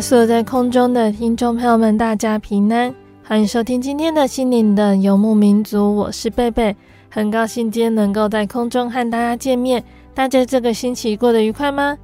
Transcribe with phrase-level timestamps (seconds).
[0.00, 5.94] 所有在空中的听众朋友们，大家平安，欢迎收听今天的心灵的游牧民族。
[5.94, 6.74] 我是贝贝，
[7.10, 9.84] 很高兴今天能够在空中和大家见面。
[10.14, 11.98] 大家这个星期过得愉快吗？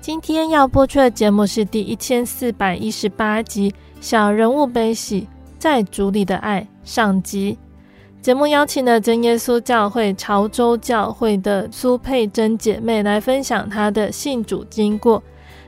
[0.00, 5.26] 今天要播出的节目是第一千四百一十八集《小人物悲喜，
[5.58, 7.58] 在主里的爱》上集。
[8.22, 15.20] 节目邀请了真耶稣教会潮州教会的苏佩珍姐妹来分享她的信主经过。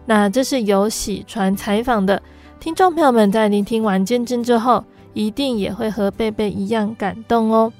[0.07, 2.23] 那这是由喜传采访的，
[2.61, 7.73] 听众朋友们在聆听完见证之后，一定也会和贝贝一样感动哦。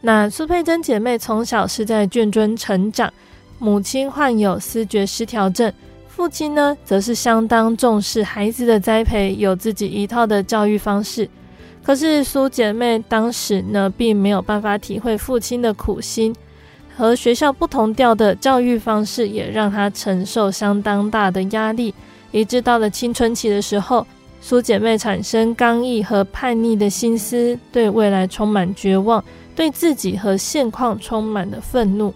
[0.00, 3.12] 那苏佩珍姐妹从小是在眷村成长，
[3.58, 5.72] 母亲患有思觉失调症，
[6.08, 11.28] 父亲呢则是相当重视孩子的栽培，有自己一套的教育方式。
[11.82, 16.34] 可是苏姐妹当时呢，并没有办法体会父亲的苦心。
[16.98, 21.94] 和学校不同调的教育方式，也让她承受相当大的压力。
[22.32, 24.04] 一直到了青春期的时候，
[24.40, 29.22] 苏姐妹产生刚毅和叛逆的心思，对未来充满绝望，
[29.54, 32.12] 对自己和现况充满了愤怒。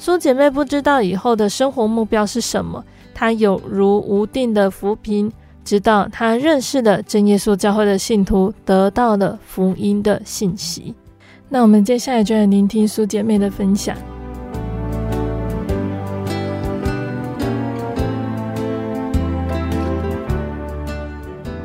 [0.00, 5.32] 苏姐妹不知道以后的生活目标是什么，她有如无定的浮萍，
[5.64, 10.92] 直到她认识了真耶稣教会的信徒，得到了福音的信息。
[11.50, 13.96] 那我们接下来就来聆听苏姐妹的分享。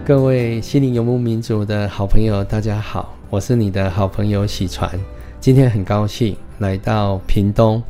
[0.05, 4.89] 各位心灵游牧民族的好朋友，大家好，我是你的好朋友喜传。
[5.41, 7.83] 今天很高兴来到屏东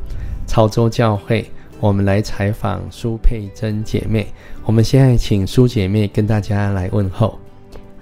[0.48, 4.26] 潮州教会，我们来采访苏佩珍姐妹。
[4.64, 7.38] 我们现在请苏姐妹跟大家来问候。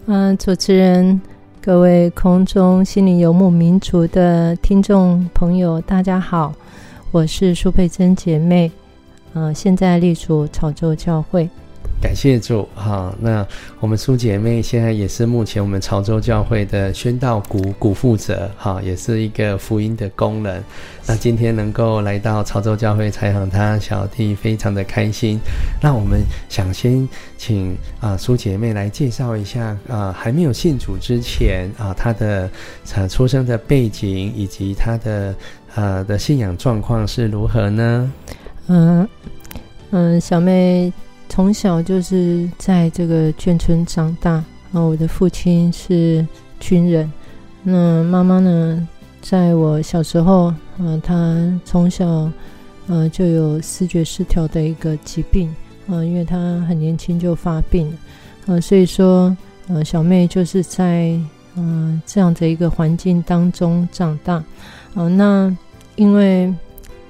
[0.06, 1.20] 嗯，主持人。
[1.64, 6.52] 各位空中心灵游牧民族的听众朋友，大家好，
[7.12, 8.68] 我是苏佩珍姐妹，
[9.32, 11.48] 呃，现在隶属潮州教会。
[12.02, 13.46] 感谢主哈，那
[13.78, 20.62] 我们苏姐妹现在也是目前我们潮州教会的宣道股股负责哈，也是一个福音的工人。
[21.06, 25.38] 那今天能够来到潮州教会采访她，小弟非常的开心。
[25.80, 27.08] 那我们想先
[27.38, 32.50] 请啊苏姐妹来介绍一下啊，还没有信主之前啊，她的
[32.96, 35.34] 呃出生的背景以及她的
[35.76, 38.12] 呃的信仰状况是如何呢？
[38.66, 39.08] 嗯
[39.92, 40.92] 嗯，小妹。
[41.34, 44.32] 从小就是在这个眷村长大，
[44.70, 46.22] 然后我的父亲是
[46.60, 47.10] 军人，
[47.62, 48.86] 那妈妈呢，
[49.22, 52.30] 在我小时候，呃，她从小，
[52.86, 55.48] 呃，就有视觉失调的一个疾病，
[55.86, 56.36] 呃，因为她
[56.68, 57.96] 很年轻就发病了，
[58.48, 59.34] 呃，所以说，
[59.68, 61.18] 呃，小妹就是在，
[61.54, 64.44] 呃，这样的一个环境当中长大，
[64.92, 65.56] 呃，那
[65.96, 66.52] 因为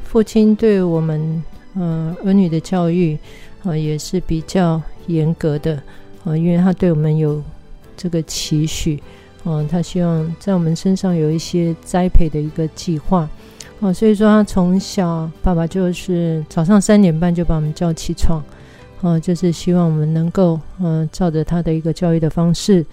[0.05, 1.43] 父亲对我们，
[1.75, 3.19] 呃，儿女的教育。
[3.65, 5.81] 呃，也是比较严格的，
[6.25, 7.43] 呃，因为他对我们有
[7.97, 9.01] 这个期许，
[9.45, 13.29] 呃，他希望在我们身上有一些栽培的一个计划，
[13.81, 18.43] 呃，所以说他从小爸爸就是早上三点半就把我们叫起床，
[19.01, 22.85] 呃，就是希望我们能够呃照着他的一个教育的方式，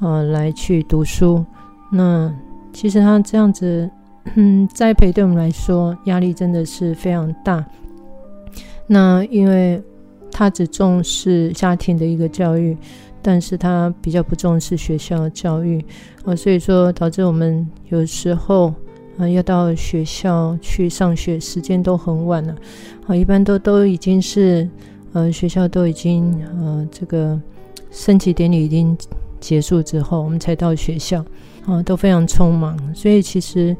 [0.00, 1.44] 呃，来去读书。
[1.90, 2.32] 那
[2.72, 3.90] 其实他这样子，
[4.34, 7.64] 嗯，栽培对我们来说压力真的是非常大。
[8.86, 9.80] 那因为
[10.32, 12.76] 他只重视家庭的一个教育，
[13.20, 15.84] 但是他比较不重视学校教育，
[16.24, 18.74] 呃，所以说导致我们有时候，
[19.18, 22.56] 呃，要到学校去上学，时间都很晚了，
[23.06, 24.68] 啊，一般都都已经是，
[25.12, 27.38] 呃，学校都已经呃这个
[27.90, 28.96] 升旗典礼已经
[29.38, 31.24] 结束之后，我们才到学校，
[31.66, 33.76] 啊、都非常匆忙，所以其实，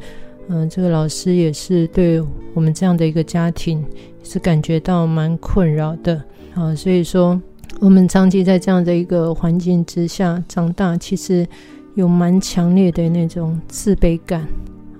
[0.48, 2.22] 嗯、这个老师也是对
[2.52, 3.84] 我们这样的一个家庭
[4.22, 6.22] 是感觉到蛮困扰的，
[6.54, 7.40] 啊、所以说
[7.80, 11.46] 我们长期在这样的一个环境之下长大，其实
[11.94, 14.46] 有蛮强烈的那种自卑感，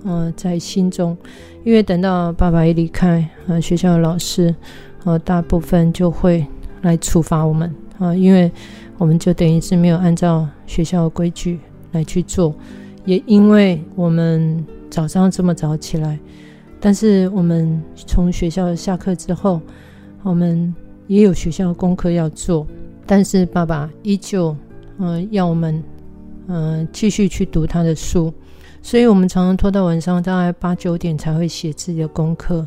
[0.05, 1.17] 啊，在心中，
[1.63, 4.53] 因为等到爸爸一离开，呃，学校的老师。
[5.05, 6.47] 呃，大部分就会
[6.81, 8.49] 来处罚我们啊、因为
[8.97, 11.59] 我们就等于是没有按照学校的规矩
[11.91, 12.55] 来去做，
[13.03, 16.17] 也因为我们早上这么早起来，
[16.79, 19.59] 但是我们从学校下课之后，
[20.21, 20.73] 我们
[21.07, 22.65] 也有学校功课要做，
[23.05, 24.55] 但是爸爸依旧
[24.99, 25.83] 呃要我们
[26.47, 28.33] 呃继续去读他的书，
[28.81, 32.65] 所以我们常常拖到晚上大概八九点才会写自己的功课。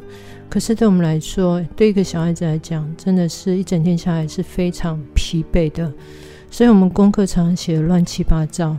[0.48, 5.92] 可是对我们来说，对一个小孩子来讲，真的是一整天下来是非常疲惫的，
[6.50, 8.76] 所以我们功课常常写得乱七八糟。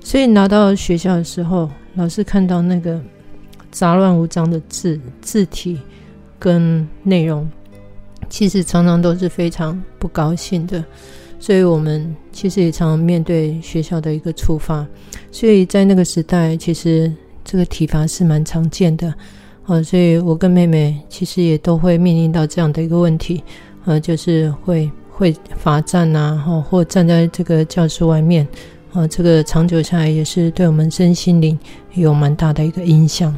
[0.00, 2.98] 所以拿到学校的时候，老师看到那个
[3.70, 5.78] 杂乱无章的字字体
[6.38, 7.46] 跟内容，
[8.28, 10.84] 其实常常都是非常不高兴的。
[11.40, 14.86] 所以我们其实也常面对学校的一个处罚。
[15.30, 17.12] 所以在那个时代，其实
[17.44, 19.14] 这个体罚是蛮常见的。
[19.66, 23.44] 呃，所以我跟妹妹其实也都会面临到这样的一个问题，
[23.84, 28.48] 呃，就是会会罚站啊，或或站在这个教室外面，
[28.94, 31.56] 呃，这个长久下来也是对我们身心灵
[31.94, 33.36] 有蛮大的一个影响。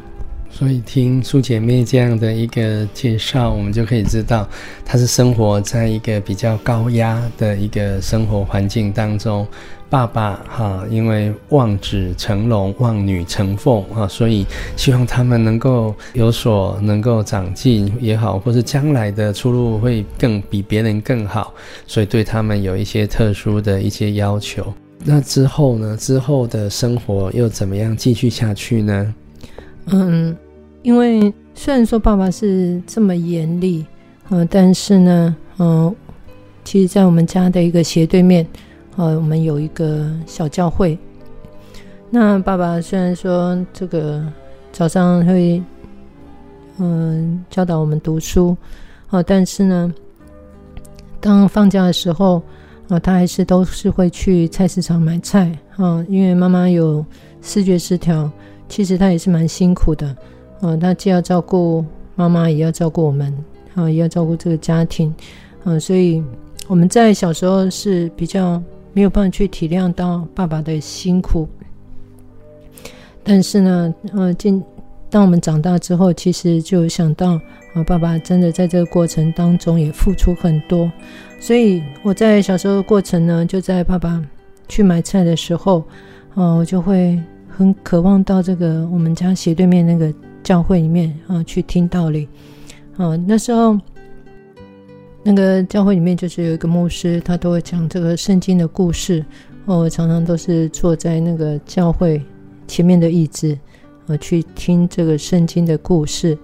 [0.50, 4.49] 所以听苏姐妹这样的一个介绍，我们就可以知道，
[4.85, 9.47] 她是生活在一个比较高压的一个生活环境当中。
[9.88, 21.53] 爸爸哈，因为望子成龙，望女成凤哈，所以希望他们能够有所能够长进也好，或是将来的出路会更比别人更好，
[21.88, 24.73] 所以对他们有一些特殊的一些要求。
[25.05, 25.96] 那之后呢？
[25.96, 29.12] 之后的生活又怎么样继续下去呢？
[29.92, 30.37] 嗯，
[30.82, 33.84] 因为虽然说爸爸是这么严厉，
[34.28, 35.94] 嗯，但是呢，嗯，
[36.64, 38.46] 其实，在我们家的一个斜对面。
[38.96, 40.98] 呃，我们有一个小教会。
[42.10, 44.22] 那爸爸虽然说这个
[44.72, 45.62] 早上会
[46.78, 48.54] 嗯、教导我们读书，
[49.10, 49.94] 呃，但是呢，
[51.20, 52.43] 当放假的时候，
[52.88, 57.02] 呃，他还是都是会去菜市场买菜啊、因为妈妈有
[57.40, 58.31] 视觉失调，
[58.70, 60.17] 其实他也是蛮辛苦的。
[60.61, 61.84] 呃，他既要照顾
[62.14, 63.31] 妈妈，也要照顾我们，
[63.75, 65.14] 啊、也要照顾这个家庭，
[65.64, 66.25] 呃，所以
[66.69, 68.62] 我们在小时候是比较。
[68.93, 71.49] 没有办法去体谅到爸爸的辛苦，
[73.22, 74.61] 但是呢，呃，进
[75.08, 77.40] 当我们长大之后，其实就想到
[77.72, 80.90] 啊、爸爸真的在这个过程当中也付出很多，
[81.38, 84.20] 所以我在小时候的过程呢，就在爸爸
[84.69, 85.84] 去买菜的时候，
[86.34, 87.17] 啊、我就会
[87.60, 90.10] 很渴望到这个我们家斜对面那个
[90.42, 92.26] 教会里面啊、去听道理，
[92.96, 93.78] 啊、那时候。
[95.22, 99.22] 那个教会里面就是有一个牧师，他都会讲这个圣经的故事。
[99.66, 102.22] 我常常都是坐在那个教会
[102.66, 103.54] 前面的椅子，
[104.06, 106.38] 呃，去听这个圣经的故事。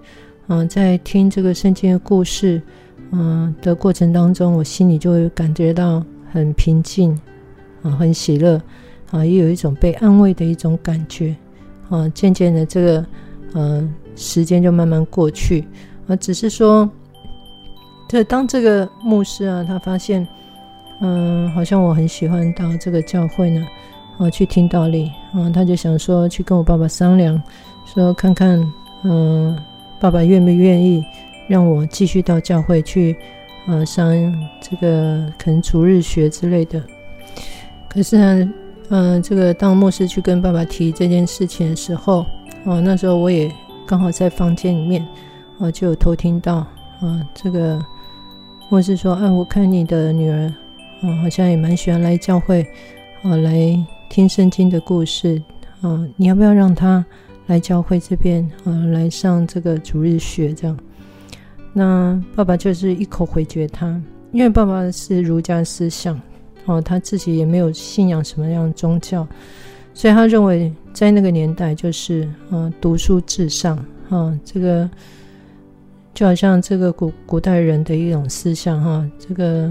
[0.48, 2.60] 嗯，在听这个圣经的故事，
[3.12, 7.18] 嗯的过程当中，我心里就会感觉到很平静，
[7.80, 8.61] 啊，很喜乐，
[9.16, 11.35] 啊，也有一种被安慰的一种感觉。
[11.88, 13.06] 啊，渐渐的，这个，
[13.54, 15.64] 嗯，时间就慢慢过去，
[16.06, 16.88] 啊，只是说。
[18.08, 20.25] 这当这个牧师啊，他发现，
[21.00, 23.66] 嗯，好像我很喜欢到这个教会呢，
[24.16, 27.42] 啊，去听道理，啊，他就想说去跟我爸爸商量，
[27.85, 28.64] 说看看，
[29.02, 29.58] 嗯，
[30.00, 31.04] 爸爸愿不愿意
[31.49, 33.16] 让我继续到教会去，
[33.66, 34.08] 呃，上
[34.61, 36.80] 这个可能主日学之类的。
[37.88, 38.52] 可是呢，
[38.88, 42.25] 嗯，这个当牧师去跟爸爸提这件事情的时候，
[42.64, 43.52] 哦，那时候我也
[43.87, 45.07] 刚好在房间里面，
[45.59, 46.57] 啊，就有偷听到，
[47.00, 47.85] 啊，这个。
[48.69, 50.52] 或是说，哎，我看你的女儿，
[51.00, 52.66] 嗯，好像也蛮喜欢来教会，
[53.23, 53.78] 啊，来
[54.09, 55.40] 听圣经的故事，
[55.83, 57.07] 啊，你要不要让她
[57.47, 60.76] 来教会这边，啊，来上这个主日学这样？
[61.73, 63.87] 那爸爸就是一口回绝他，
[64.33, 66.21] 因为爸爸是儒家思想，
[66.66, 69.26] 哦，他自己也没有信仰什么样的宗教，
[69.94, 73.76] 所以他认为在那个年代就是，嗯，读书至上，
[74.11, 74.88] 啊，这个。
[76.14, 79.70] 就好像这个古古代人的一种思想哈，这个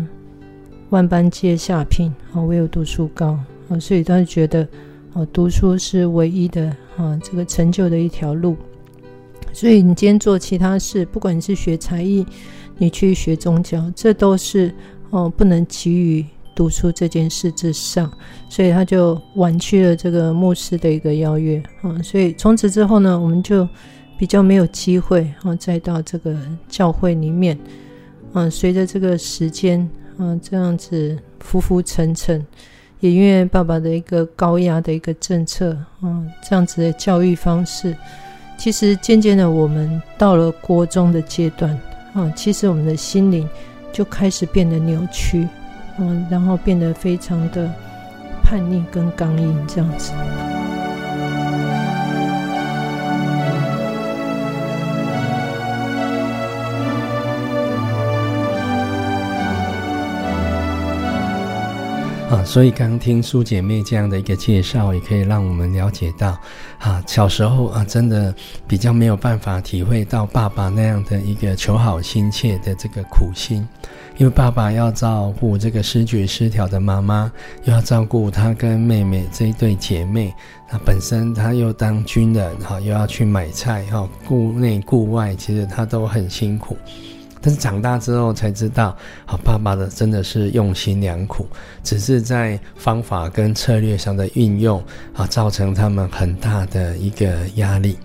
[0.91, 3.35] 万般皆下品啊，唯有读书高
[3.67, 4.61] 啊，所以他就觉得
[5.15, 8.55] 啊，读书是唯一的啊，这个成就的一条路。
[9.53, 12.23] 所以你今天做其他事，不管你是学才艺，
[12.77, 14.71] 你去学宗教，这都是
[15.09, 16.23] 哦不能给予
[16.55, 18.12] 读书这件事之上。
[18.50, 22.01] 所以他就婉拒了这个牧师的一个邀约啊。
[22.01, 23.67] 所以从此之后呢，我们就
[24.17, 26.35] 比较没有机会啊再到这个
[26.69, 27.59] 教会里面。
[28.33, 32.45] 嗯，随着这个时间，嗯，这样子浮浮沉沉，
[33.00, 37.95] 也因为爸爸的一个高压的一个政策，嗯，这样子的教育方式，
[38.57, 41.79] 其实渐渐的，我们到了国中的阶段，
[42.13, 43.47] 嗯，其实我们的心灵
[43.93, 45.47] 就开始变得扭曲，
[45.97, 47.71] 嗯，然后变得非常的
[48.43, 50.11] 叛逆跟刚硬，这样子。
[62.27, 66.37] 啊，所以刚听苏姐妹这样的一个介绍，也可以让我们了解到，
[66.79, 68.33] 啊，小时候啊，真的
[68.67, 73.65] 比较没有办法体会到爸爸那样的一个求好心切的这个苦心，
[74.17, 77.29] 因为爸爸要照顾这个失觉失调的妈妈，
[77.65, 80.34] 又要照顾他跟妹妹这一对姐妹，
[80.72, 86.77] 那本身他又当军人，哈，又要去买菜，哈，顾内顾外，其实他都很辛苦。
[87.41, 88.95] 但是长大之后才知道，
[89.25, 91.45] 好爸爸的真的是用心良苦，
[91.84, 94.81] 只是在方法跟策略上的运用
[95.13, 97.98] 啊，造成他们很大的一个压力。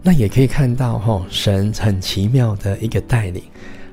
[0.00, 3.42] 那也可以看到，吼，神很奇妙的一个带领，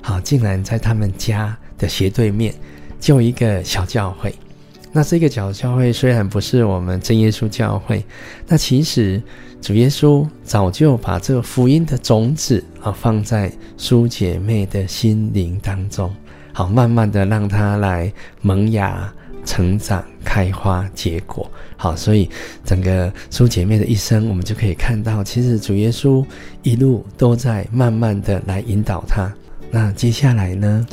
[0.06, 2.54] 好，竟然在他们家的斜对面
[3.00, 4.32] 就一个小教会。
[4.92, 8.04] 那这个小教会虽然不是我们真耶稣教会，
[8.46, 9.20] 那其实。
[9.60, 16.14] 主耶稣早就把这个福音的种子啊放在苏姐妹的心灵当中，
[16.52, 19.12] 好，慢慢的让她来萌芽、
[19.44, 21.50] 成长、开花、结果。
[21.76, 22.30] 好，所以
[22.64, 26.24] 整个苏姐妹的一生，我们就可以看到，其实主耶稣
[26.62, 29.34] 一路都在慢慢的来引导她。
[29.70, 30.86] 那接下来呢？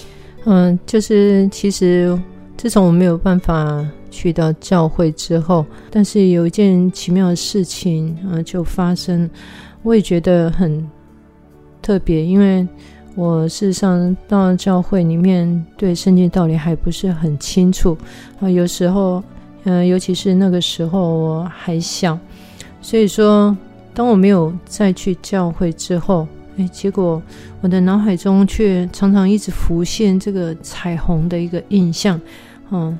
[0.45, 2.17] 嗯，就是其实
[2.57, 3.85] 自从我没有办法。
[4.15, 9.27] 去到教会之后，但是有一件奇妙的事情啊，就发生，
[9.81, 10.87] 我也觉得很
[11.81, 12.65] 特别，因为
[13.15, 17.97] 我事实上到教会里面对圣经道理还不是很清楚
[18.39, 19.23] 啊，有时候，
[19.63, 22.15] 嗯，尤其是那个时候我还小，
[22.83, 23.57] 所以说，
[23.95, 27.21] 当我没有再去教会之后，哎，结果
[27.61, 32.19] 我的脑海中却常常一直浮现这个彩虹的一个印象，
[32.71, 32.97] 嗯。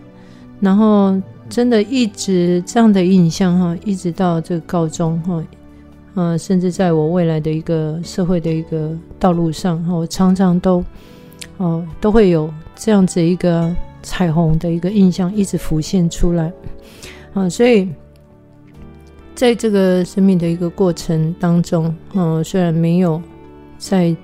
[0.59, 1.19] 然后，
[1.49, 5.43] 真的一直这样的印象哈，一直到这个高中哈，
[6.13, 10.81] 呃，甚至在我未来的一个社会的一个道路上哈，我常常都，
[11.57, 16.49] 哦，都会有这样子一个彩虹的一个印象一直浮现出来，
[17.33, 17.89] 啊，所以
[19.35, 23.21] 在这个生命的一个过程当中，嗯，虽然没有
[23.83, 24.15] 再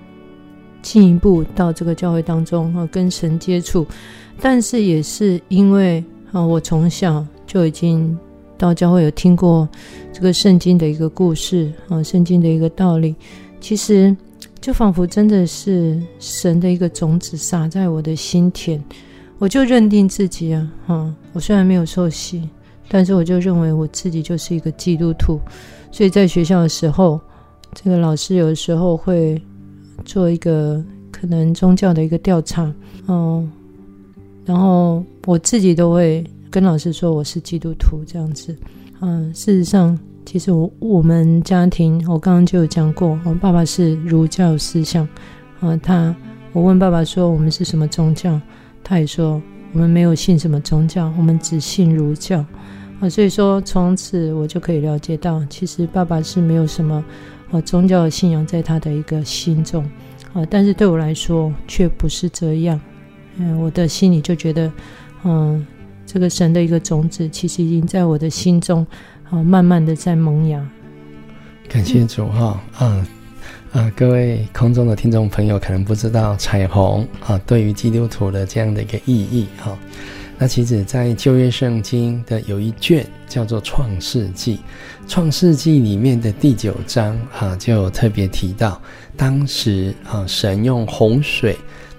[0.82, 3.86] 进一步到这个教会当中啊跟神接触，
[4.40, 6.04] 但是也是因为。
[6.32, 8.16] 啊，我从小就已经
[8.56, 9.68] 到教会有听过
[10.14, 13.16] 这个圣经的一个故事啊，圣经的一个道理，
[13.60, 14.16] 其实
[14.62, 18.80] 就仿佛真的是神的一个种子撒在我的心田，
[19.40, 22.48] 我就认定自己啊，哈，我虽然没有受洗，
[22.88, 25.40] 但是我就认为我自己就是一个基督徒，
[25.92, 27.20] 所以在学校的时候，
[27.74, 29.42] 这个老师有的时候会
[30.06, 32.74] 做一个可能宗教的一个调查，
[33.08, 33.52] 嗯。
[34.46, 38.56] 然后我自己都会跟老师说我是基督徒这样子，
[39.00, 45.08] 嗯，事实上，其实我我们家庭，我刚刚就有讲过，我爸爸是儒教思想，
[45.60, 46.16] 啊，他
[46.52, 48.42] 我问爸爸说我们是什么宗教，
[48.84, 49.40] 他也说
[49.72, 52.44] 我们没有信什么宗教，我们只信儒教，
[53.00, 57.06] 啊，所以说从此我就可以了解到，其实爸爸是没有什么
[57.52, 59.84] 啊宗教的信仰在他的一个心中，
[60.34, 62.80] 啊，但是对我来说却不是这样。
[63.38, 64.72] 嗯，我的心里就觉得，
[65.24, 65.66] 嗯，
[66.06, 68.86] 这个神的一个种子，其实已经在我的心中，
[69.30, 70.64] 啊，慢慢的在萌芽。
[71.68, 73.06] 感谢主哈，嗯，
[73.72, 79.78] 啊，各位空中的听众朋友可能不知道彩虹啊，对于基督徒的这样的一个意义哈。
[80.42, 84.56] 那其实，在旧约圣经的有一卷叫做《创世纪》，
[85.06, 88.82] 《创世纪》里面的第九章哈，就有特别提到，
[89.18, 91.56] 当时啊，神用洪水。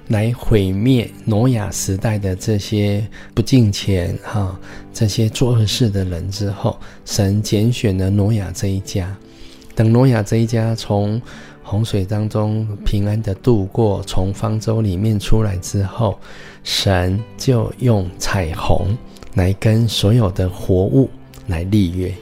[0.09, 4.59] 来毁灭挪亚时代的这些不敬虔哈，
[4.93, 9.17] 这些做恶事的人之后，神拣选了挪亚这一家。
[9.77, 11.23] 等挪亚这一家从
[11.63, 16.19] 洪水当中平安的度过，从方舟里面出来之后，
[16.63, 18.97] 神就用彩虹
[19.35, 21.09] 来跟所有的活物
[21.47, 22.13] 来立约。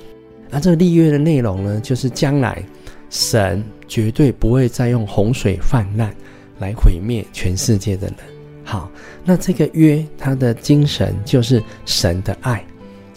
[0.50, 2.62] 那这个立约的内容呢，就是将来
[3.11, 6.14] 神绝对不会再用洪水泛滥
[6.59, 8.16] 来毁灭全世界的人。
[8.64, 8.90] 好，
[9.25, 12.64] 那这个约它的精神就是神的爱。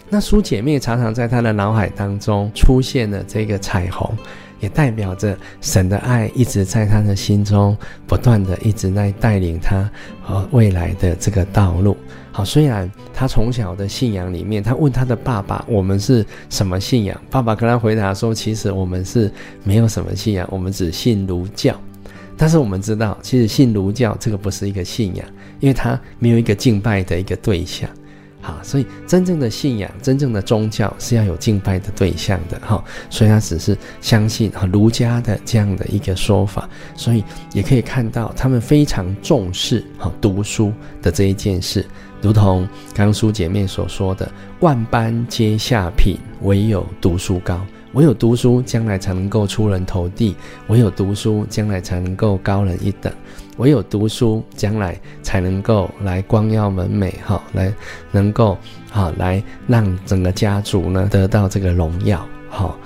[0.08, 4.14] 那苏姐妹常常在她的脑海当中出现了这个彩虹。
[4.62, 7.76] 也代表着神的爱一直在他的心中
[8.06, 9.90] 不断的一直在带领他
[10.22, 11.96] 和未来的这个道路。
[12.30, 19.30] 好，虽然他从小的信仰里面，他问他的爸爸：“我们是什么信仰？”爸爸跟他回答说：“其实我们是
[19.64, 21.78] 没有什么信仰，我们只信儒教。”
[22.38, 25.26] 但是我们知道，其实信儒教这个不是一个信仰，
[25.60, 27.90] 因为他没有一个敬拜的一个对象。
[28.42, 32.82] 好，所以真正的信仰、真正的宗教是要有敬拜的对象的哈。
[33.08, 41.86] 所以他只是相信哈儒家的这样的一个说法，所以也可以看到他们非常重视哈读书的这一件事，
[42.20, 44.30] 如同刚书姐妹所说的
[44.60, 47.58] “万般皆下品，唯有读书高”。
[47.92, 50.34] 唯有读书，将来才能够出人头地；
[50.68, 53.12] 唯有读书，将来才能够高人一等；
[53.62, 57.72] 唯有读书，将来才能够来光耀门楣，哈，来
[58.10, 58.58] 能够
[58.90, 62.76] 哈来让整个家族呢得到这个荣耀，哈，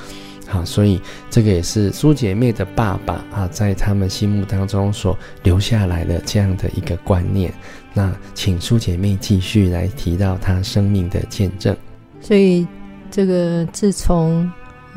[0.47, 7.51] 好，所以这个也是苏姐妹的爸爸啊，在他们心目当中所留下来的这样的一个观念。
[7.95, 11.75] 那请苏姐妹继续来提到她生命的见证。
[12.21, 12.67] 所以
[13.11, 14.49] 这个自从。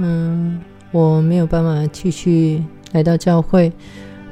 [0.02, 0.58] 嗯，
[0.92, 3.70] 我没有办法继续来到教会，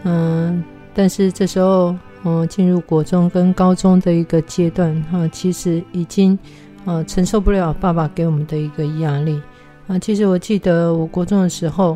[0.04, 0.64] 嗯，
[0.98, 6.38] 但是这时候，嗯，进入国中跟高中的一个阶段，哈，其实已经，
[6.86, 9.40] 呃，承受不了爸爸给我们的一个压力，
[9.86, 11.96] 啊，其实我记得我国中的时候，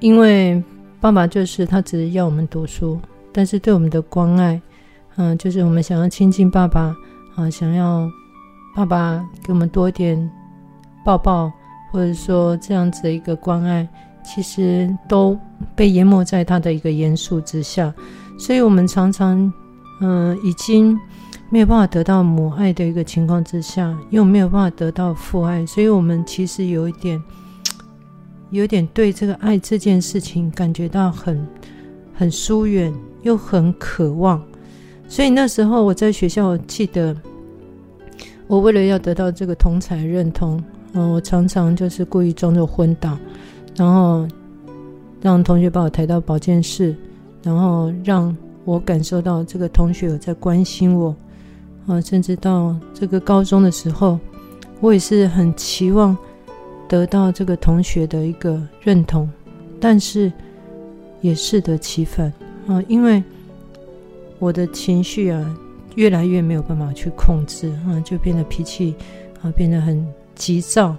[0.00, 0.60] 因为
[1.00, 2.98] 爸爸就是他只是要我们读书，
[3.30, 4.60] 但是对我们的关爱，
[5.14, 6.92] 嗯，就是我们想要亲近爸爸，
[7.36, 8.10] 啊，想要
[8.74, 10.28] 爸爸给我们多一点
[11.04, 11.52] 抱抱。
[11.92, 13.86] 或者说这样子的一个关爱，
[14.24, 15.38] 其实都
[15.74, 17.92] 被淹没在他的一个严肃之下，
[18.38, 19.52] 所以我们常常，
[20.00, 20.98] 嗯、已经
[21.50, 27.22] 没有办法得到母爱的一个情况之下，又没有办法得到父爱，所以我们其实有一点，
[28.50, 31.46] 有点对这个爱这件事情感觉到很
[32.14, 34.42] 很疏远，又很渴望。
[35.08, 37.14] 所以那时候我在学校，记得
[38.46, 40.62] 我为了要得到这个同才认同。
[40.94, 43.16] 嗯，我常常就是故意装作昏倒，
[43.76, 44.28] 然后
[45.22, 46.94] 让同学把我抬到保健室，
[47.42, 51.14] 然后让我感受到这个同学有在关心我。
[51.86, 54.18] 啊，甚至到这个高中的时候，
[54.80, 56.16] 我也是很期望
[56.86, 59.28] 得到这个同学的一个认同，
[59.80, 60.30] 但是
[61.20, 62.32] 也适得其反
[62.66, 63.22] 啊，因为
[64.38, 65.56] 我的情绪啊
[65.94, 68.94] 越来越没有办法去控制啊，就变得脾气
[69.40, 70.06] 啊变得很。
[70.34, 70.96] 急躁，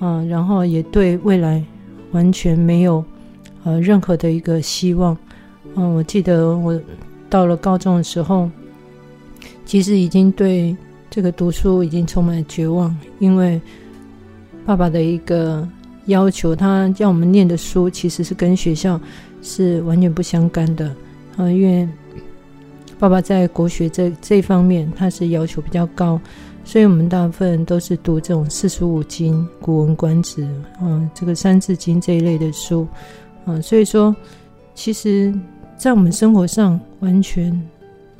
[0.00, 1.64] 啊，然后也对未来
[2.10, 3.02] 完全没有
[3.64, 5.16] 呃任何的一个希望，
[5.74, 6.80] 嗯，我记得我
[7.28, 8.48] 到了高中的时候，
[9.66, 10.76] 其实已经对
[11.10, 13.60] 这个读书已经充满绝望，因为
[14.64, 15.66] 爸爸的一个
[16.06, 19.00] 要求，他叫我们念的书其实是跟学校
[19.42, 20.86] 是完全不相干的，
[21.36, 21.88] 啊，因为
[22.98, 26.20] 爸爸在国学这这方面他是要求比较高。
[26.66, 30.48] 所以我们大部分都是读这种四书五经、古文观止，
[30.80, 32.88] 嗯，这个三字经这一类的书，
[33.46, 34.14] 啊，所以说，
[34.74, 35.34] 其实，
[35.76, 37.60] 在我们生活上完全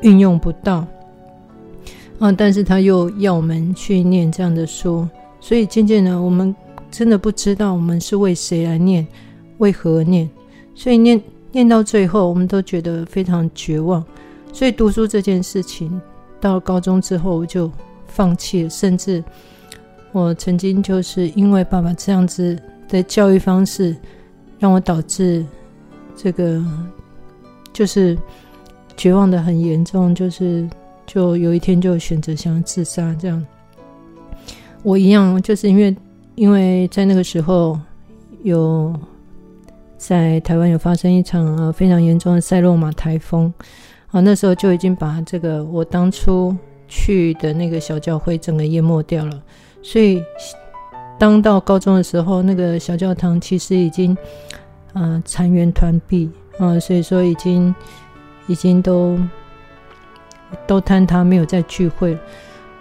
[0.02, 0.86] 运用不到，
[2.18, 5.08] 啊，但是他又要我们去念这样的书，
[5.40, 6.54] 所以渐渐的，我们
[6.90, 9.06] 真的不知道我们是为谁来念，
[9.58, 10.28] 为何念，
[10.74, 11.20] 所以念
[11.52, 14.04] 念到最后，我们都觉得非常绝望。
[14.52, 16.00] 所以读书这件事情，
[16.40, 17.70] 到高中之后我就。
[18.06, 19.24] 放弃了，甚至
[20.12, 22.56] 我曾经就是因为爸爸这样子
[22.88, 23.96] 的教育方式，
[24.64, 25.44] 让我导致
[26.16, 26.58] 这个
[27.70, 28.16] 就是
[28.96, 30.66] 绝望的很严重，就是
[31.06, 33.14] 就有一天就选择想要自杀。
[33.20, 33.46] 这样，
[34.82, 35.94] 我一样就是因为
[36.34, 37.78] 因为在那个时候
[38.42, 38.98] 有
[39.98, 43.52] 在台湾有发生一场呃非常严重的赛洛玛台风
[44.12, 46.56] 啊，那时候就已经把这个我当初。
[46.86, 49.42] 去的那个小教会整个淹没掉了，
[49.82, 50.22] 所以
[51.18, 54.16] 当到高中的时候，那个小教堂其实已经
[54.94, 57.74] 嗯残垣断壁嗯，所以说已经
[58.46, 59.18] 已经都
[60.66, 62.20] 都坍塌，没有再聚会了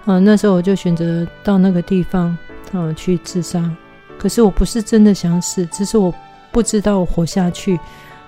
[0.06, 0.20] 啊。
[0.20, 2.38] 那时候我就选择到那个地方
[2.72, 3.70] 嗯去自杀，
[4.18, 6.14] 可是我不是真的想死，只是我
[6.52, 7.80] 不知道我活下去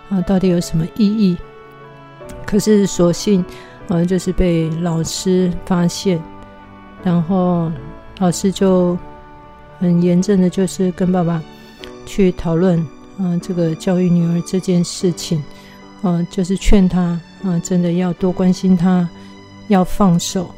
[0.10, 1.38] 啊到底有什么意义。
[2.46, 3.44] 可是所幸。
[3.88, 6.20] 好像就是被老师发现，
[7.04, 7.72] 然后
[8.18, 8.98] 老师就
[9.80, 11.42] 很严正的，就是跟爸爸
[12.06, 12.80] 去讨论，
[13.18, 15.44] 啊，这个教育女儿这件事情，
[16.02, 19.08] 啊，就是劝她啊，真的要多关心她，
[19.68, 20.50] 要放手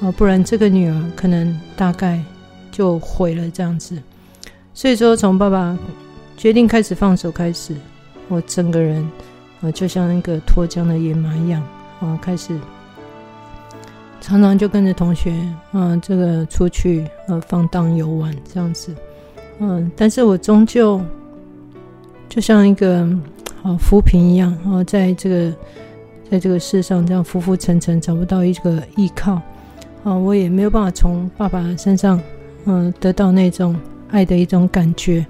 [0.00, 2.22] 啊，不然这个女儿可能大概
[2.70, 3.96] 就毁了这样子。
[4.72, 5.76] 所以说，从爸爸
[6.36, 7.74] 决定开始放手开始，
[8.28, 9.08] 我整个人
[9.60, 11.62] 啊，就像一个脱缰的野马一样
[12.00, 12.58] 啊，开始
[14.20, 15.34] 常常就跟着同学
[15.72, 18.94] 嗯，这个出去呃放荡游玩这样子。
[19.58, 21.00] 嗯，但是我终究
[22.28, 23.08] 就像一个
[23.62, 25.52] 啊浮萍一样啊，在这个
[26.30, 29.40] 在这个世上这样浮浮沉沉，找不到一个依靠
[30.02, 32.20] 啊，我也没有办法从爸爸身上
[32.64, 33.76] 嗯得到那种
[34.10, 35.24] 爱的一种感觉。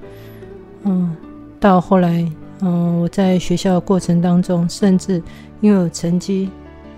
[0.84, 1.14] 嗯，
[1.58, 2.26] 到后来
[2.60, 5.22] 嗯，我在学校的过程当中，甚至
[5.60, 6.48] 因为有成绩，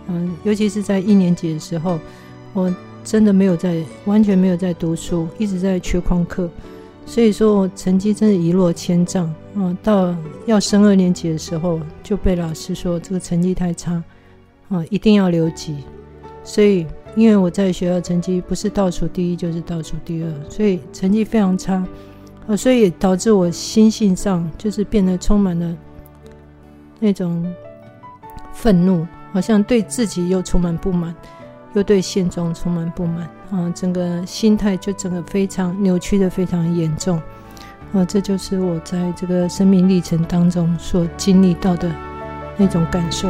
[0.09, 1.99] 嗯，尤其是在一年级的时候，
[2.53, 6.49] 我真的没有在完全没有在读书，一直在缺旷课。
[7.09, 9.79] 所以说我成绩真的一落千丈啊！
[9.81, 10.13] 到
[10.45, 14.03] 要升二年级的时候，就被老师说这个成绩太差
[14.69, 15.77] 啊，一定要留级。
[16.43, 21.85] 所以因为我在学校成绩不是倒数第一，就是倒数第二，所以成绩非常差
[22.49, 25.77] 啊，所以也导致我心性上就是变得充满了
[26.99, 27.47] 那种
[28.53, 31.15] 愤怒，好像对自己又充满不满。
[31.75, 37.21] 又对现状充满不满啊，整个心态就整个非常扭曲的非常严重
[37.93, 41.95] 啊，这就是我在这个生命历程当中所经历到的
[42.57, 43.29] 那种感受。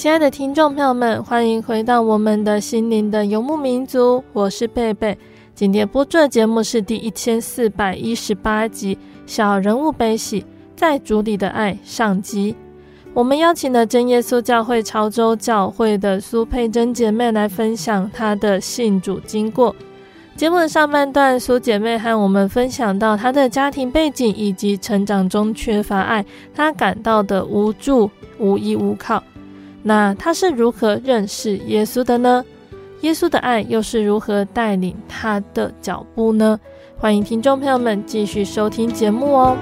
[0.00, 5.18] 亲爱的听众朋友们，欢迎回到我们的心灵的游牧民族，我是贝贝。
[5.54, 10.42] 今天播出的节目是第一千四百一十八集《小人物悲喜，
[10.74, 12.56] 在主里的爱》上集。
[13.12, 19.76] 我们邀请了真耶稣教会潮州教会的苏佩珍姐妹来分享她的信主经过。
[20.34, 29.22] 节目的上半段，苏姐妹和我们分享到她的家庭背景以及成长中缺乏爱，她感到的无助、无依无靠。
[29.82, 32.44] 那他是如何认识耶稣的呢？
[33.00, 36.60] 耶稣的爱又是如何带领他的脚步呢？
[36.98, 39.56] 欢迎听众朋友们继续收听节目哦。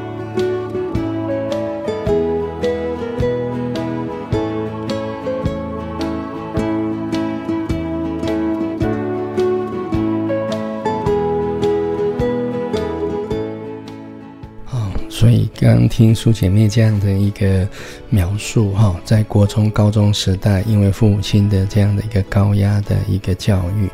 [15.61, 17.69] 刚听苏姐妹这样的一个
[18.11, 23.91] 描述哈，在国中、高中时代，因为父母亲的这样的一个高压的一个教育，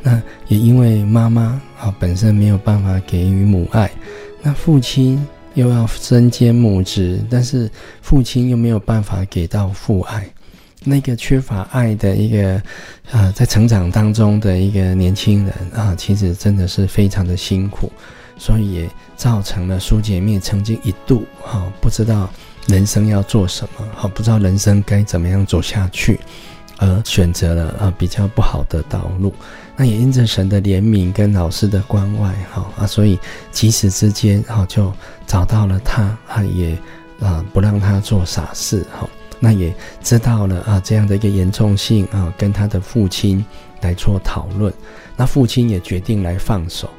[0.00, 3.90] 那也因为妈妈啊本身没有办法给予母爱，
[4.42, 7.68] 那父亲又要身兼母职，但是
[8.00, 10.24] 父亲又没有办法给到父爱，
[10.84, 12.62] 那个缺乏爱的一个
[13.10, 17.90] 啊，在成长当中的一个年轻人啊，其实真的是非常的辛苦。
[18.38, 22.30] 所以也造成了苏姐妹曾经一度哈不知道
[22.66, 26.20] 人生要做什么，哈不知道人生该怎么样走下去，
[26.76, 29.34] 而选择了啊比较不好的道路。
[29.76, 33.18] 那也因着神的怜悯跟老师的关怀，哈啊，所以
[33.52, 34.92] 及时之间哈就
[35.26, 36.76] 找到了他，啊也
[37.20, 39.72] 啊不让他做傻事，哈那也
[40.02, 43.44] 知道了啊这样的一个严重性啊，跟他的父亲
[43.80, 44.72] 来做讨论，
[45.16, 46.90] 那父亲也决定来放手。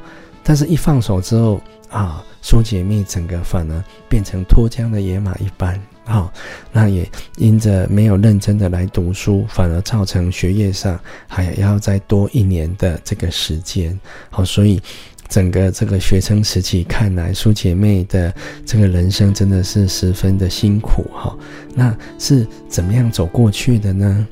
[0.42, 6.32] 但是，一放手之后啊，苏姐妹整个反而变成脱缰的野马一般啊。
[6.72, 10.98] 那也因着没有认真的来读书，反而造成学业上
[11.28, 13.98] 还要再多一年的这个时间。
[14.30, 14.80] 好，所以
[15.28, 21.36] 整个这个学生时期看来，苏姐妹的这个人生真的是十分的辛苦哈。
[21.74, 24.26] 那是怎么样走过去的呢？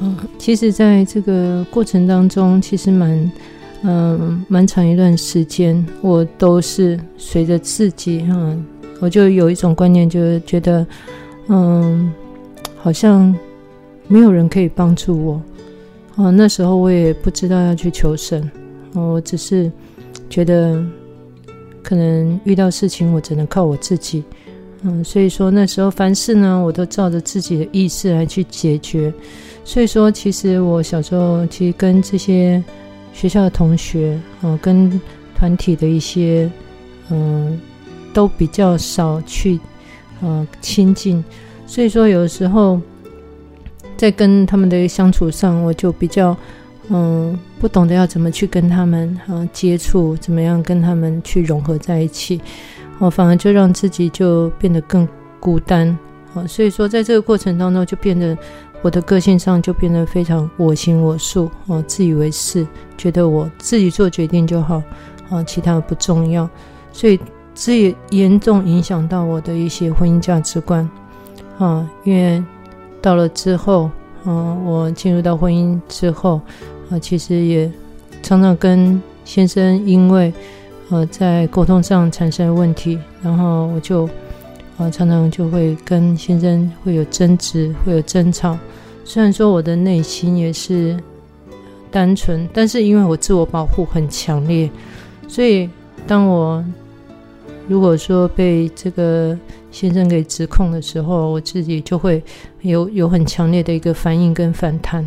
[0.00, 3.30] 嗯，其实在这个过程当中，其实蛮。
[3.88, 8.66] 嗯，蛮长一段时间，我都是随着自己、嗯，
[8.98, 10.84] 我就有一种观念，就是觉得，
[11.46, 12.12] 嗯，
[12.76, 13.32] 好像
[14.08, 15.42] 没有人可以帮助我。
[16.16, 18.50] 啊，那时候我也不知道要去求神，
[18.92, 19.70] 我只是
[20.28, 20.84] 觉得
[21.80, 24.24] 可能遇到事情，我只能靠我自己。
[24.82, 29.14] 嗯，所以说那时候凡事呢，我都照着自己的意识来去解决。
[29.64, 32.60] 所以说，其实我小时候其实跟这些。
[33.16, 35.00] 学校的同学，呃，跟
[35.34, 36.50] 团体的一些，
[37.08, 37.58] 嗯、呃，
[38.12, 39.58] 都比较少去，
[40.20, 41.24] 呃，亲近。
[41.66, 42.78] 所以说，有时候
[43.96, 46.36] 在跟他们的相处上，我就比较
[46.90, 52.38] 嗯不懂得要怎么去跟他们啊接触，怎么样跟他们去融合在一起，
[52.98, 55.08] 我反而就让自己就变得更
[55.40, 55.98] 孤单
[56.36, 56.46] 啊。
[56.46, 58.38] 所以说，在这个过程当中，就变得
[58.82, 62.64] 我的个性上就变得非常我行我素哦，自以为是，
[62.96, 64.82] 觉得我自己做决定就好
[65.30, 66.48] 啊，其他的不重要。
[66.92, 67.18] 所以
[67.54, 70.88] 这也严重影响到我的一些婚姻价值观
[71.58, 72.44] 啊，因为。
[73.02, 73.88] 到了之后，
[74.24, 76.40] 嗯，我进入到婚姻之后，
[76.90, 77.70] 啊，其实也
[78.20, 80.32] 常常跟先生因为，
[80.88, 84.08] 呃，在沟通上产生问题，然后我就，
[84.78, 88.58] 啊，常常就会跟先生会有争执，会有争吵。
[89.04, 90.96] 虽然说我的内心也是
[91.90, 94.70] 单纯，但是因为我自我保护很强烈，
[95.28, 95.68] 所以
[96.06, 96.64] 当我
[97.68, 99.38] 如果说被这个。
[99.72, 102.22] 先生给指控的时候，我自己就会
[102.62, 105.06] 有有很强烈的一个反应跟反弹，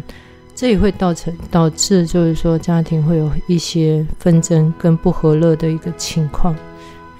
[0.54, 6.56] 这也会造成导致就是说家庭会有一些纷争跟不和乐的一个情况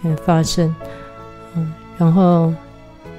[0.04, 0.72] 嗯发生，
[2.00, 2.52] 然后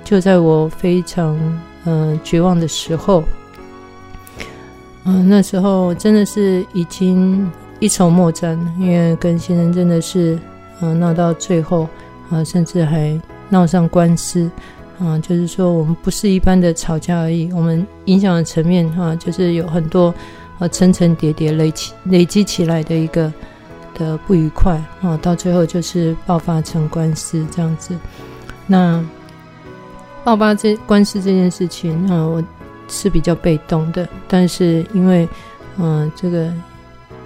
[0.02, 1.38] 就在我非常
[1.84, 3.22] 嗯、呃、绝望的时候，
[5.04, 10.34] 嗯、那时候真的是已经一筹莫展，因为跟先生真的是
[10.80, 11.82] 嗯、呃、闹到最后
[12.30, 13.20] 啊、呃，甚至还。
[13.52, 14.48] 闹上官司，
[15.00, 20.14] 啊，就是说我们不是一般的吵架而已，我们影响的层面哈，就是有很多
[20.60, 23.32] 呃层层叠叠累积累积起来的一个
[23.92, 27.92] 的不愉快啊，到最后就是爆发成官司这样子。
[28.70, 29.04] 那
[30.22, 32.40] 爆发这官司这件事情啊，我
[32.86, 35.28] 是比较被动的，但是因为
[35.78, 36.52] 嗯，这个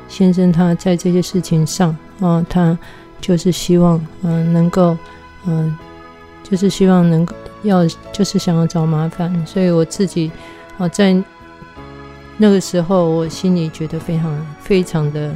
[0.09, 2.78] 先生他在这些事情上啊，他
[3.20, 4.96] 就是希望嗯能够
[5.46, 5.76] 嗯。
[6.46, 10.30] 就是希望能够要，就是想要找麻烦，所以我自己
[10.76, 11.16] 啊，在
[12.37, 15.35] 那个时候，我心里觉得非常非常的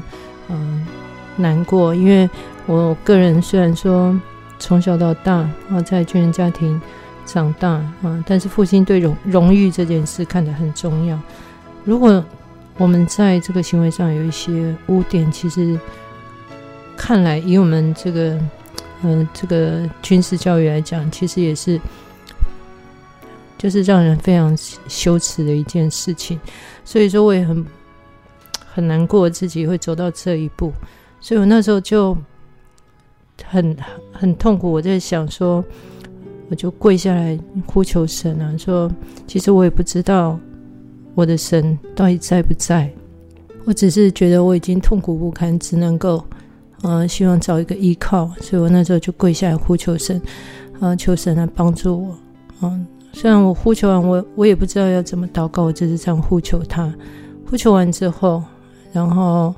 [0.51, 0.87] 嗯
[1.35, 2.29] 难过，因为
[2.67, 4.15] 我个人虽然说
[4.59, 6.81] 从小到大啊在军人家庭
[7.25, 7.69] 长大
[8.03, 11.19] 啊，但是父亲对荣荣誉这件事看得很重要。
[11.85, 12.25] 如果
[12.77, 15.79] 我们在这个行为上有一些污点，其实
[16.97, 18.39] 看来以我们这个。
[19.03, 21.81] 嗯、呃，这个军事教育来讲，其实也是，
[23.57, 24.53] 就是让人非常
[24.89, 26.37] 羞耻的一件事情。
[26.85, 27.65] 所以说，我也很
[28.67, 30.73] 很难过自己会走到这一步。
[31.21, 32.19] 所以我那时候就
[33.45, 33.77] 很
[34.19, 34.71] 很痛苦。
[34.71, 35.65] 我在想说，
[36.51, 38.91] 我就跪下来呼求神啊，说，
[39.27, 40.39] 其实我也不知道
[41.15, 42.91] 我的神到底在不在。
[43.65, 46.25] 我只是觉得我已经痛苦不堪，只能够。
[46.83, 50.23] 呃，希望找一个依靠，所以我那时候就跪下来呼求神，
[50.79, 52.17] 呃，求神来帮助我。
[52.63, 56.95] 嗯、虽然我呼求完，我我也不知道要怎么祷告，我就是这样呼求他。
[57.51, 58.45] 呼求完之后，
[58.93, 59.53] 然后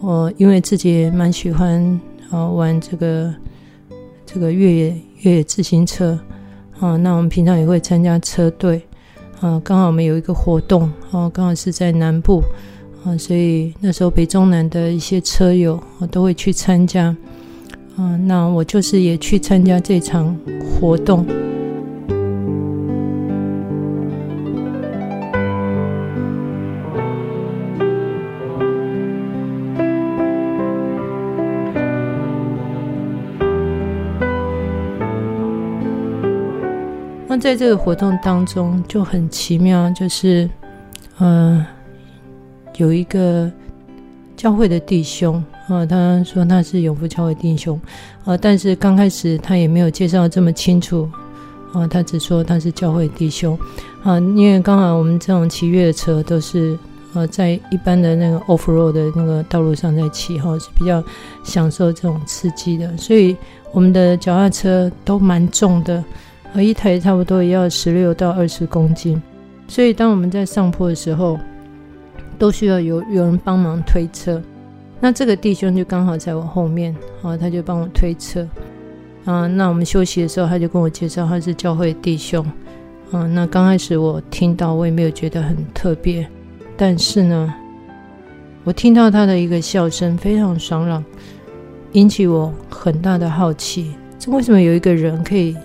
[0.00, 3.34] 我因为自己也蛮喜欢啊玩这个
[4.32, 6.18] 这个越野越野自行车
[6.80, 8.80] 啊，那我们平常也会参加车队
[9.40, 12.42] 啊，刚好我们有一个活动啊，刚好是在南部。
[13.04, 17.14] 啊，所以那时候北中南的一些车友，啊都会去参加。
[17.96, 21.26] 啊，那我就是也去参加这场活动。
[37.32, 40.44] 那在这个活动当中就很奇妙，就是，
[41.18, 41.66] 嗯、呃。
[42.76, 43.50] 有一个
[44.36, 47.80] 教会的弟兄啊，他说他是永福教会弟兄
[48.26, 51.08] 啊，但是刚开始他也没有介绍这么清楚
[51.72, 53.58] 啊，他只说他是教会弟兄
[54.02, 56.78] 啊，因为刚好我们这种骑越野车都是
[57.14, 61.02] 呃在一般的那个 off road 的那个道路上在骑哈，是比较
[61.42, 63.34] 享受这种刺激的，所以
[63.72, 66.04] 我们的脚踏车都蛮重的，
[66.54, 69.20] 而，一台差不多也要十六到二十公斤，
[69.68, 71.38] 所以当我们在上坡的时候。
[72.38, 74.42] 都需要有有人帮忙推车，
[74.98, 78.44] 那这个弟兄就刚好在我后面，啊，他就帮我推车，
[79.24, 82.44] 啊，那我们休息的时候，他就跟我介绍他是教会弟兄，
[83.12, 86.26] 啊，那刚开始我听到我也没有觉得很特别，
[86.76, 87.54] 但是呢，
[88.64, 91.04] 我听到他的一个笑声非常爽朗，
[91.92, 95.56] 引起我很大的好奇，这为什么有一个人可以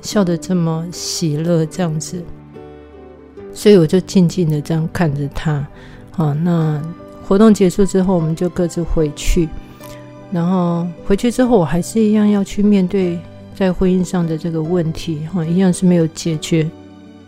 [0.00, 2.22] 笑得这么喜乐这样子？
[3.52, 5.66] 所以我就静静的这样看着他。
[6.10, 6.80] 好，那
[7.26, 9.48] 活动结束之后，我们就各自回去。
[10.32, 13.18] 然后回去之后，我还是一样要去面对
[13.54, 16.70] 在婚姻上的这个问题，哈，一样是没有解决。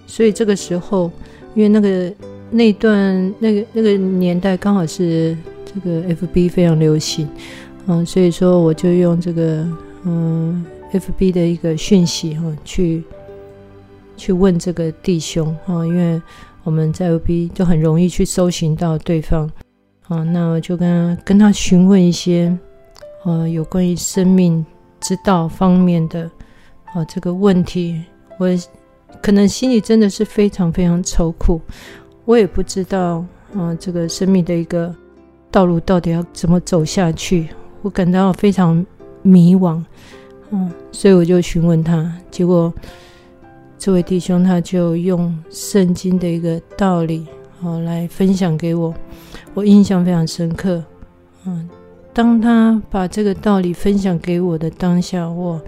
[0.07, 1.11] 所以这个时候，
[1.55, 2.13] 因为那个
[2.51, 7.29] 那段那个那个年代刚好是这个 FB 非常流行，
[7.87, 9.67] 嗯，所以说我就用这个
[10.05, 13.03] 嗯 FB 的一个讯息哈去
[14.17, 16.21] 去问这个弟兄哈，因为
[16.65, 19.51] 我们在 FB 就很容易去搜寻到对方，
[20.09, 22.57] 啊，那我就跟他跟他询问一些
[23.25, 24.65] 呃有关于生命
[25.01, 26.31] 之道方面的
[26.93, 28.03] 啊这个问题，
[28.39, 28.49] 我。
[29.21, 31.61] 可能心里真的是非常非常愁苦，
[32.25, 33.25] 我也不知道，
[33.55, 34.93] 啊、这个生命的一个
[35.49, 37.47] 道路到底要怎么走下去，
[37.83, 38.85] 我感到非常
[39.21, 39.81] 迷惘，
[40.53, 42.73] 嗯，所以我就询问他，结果
[43.77, 47.27] 这位弟兄他就用圣经的一个道理，
[47.63, 48.95] 啊，来分享给我，
[49.55, 50.85] 我印象非常深刻，
[51.47, 51.69] 嗯，
[52.13, 55.61] 当他把这个道理分享给我的当下，我。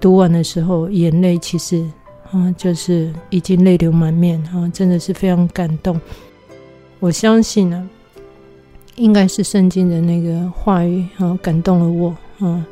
[0.00, 1.86] 读完的时候，眼泪其实
[2.30, 6.00] 啊，就是已经泪流满面啊，真的是非常感动。
[7.00, 7.86] 我相信呢，
[8.96, 12.66] 应该是圣经的那个话语啊，感动了我啊。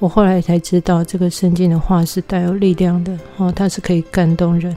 [0.00, 4.76] 我后来才知道，这个圣经的话是带有力量的哦，它是可以感动人。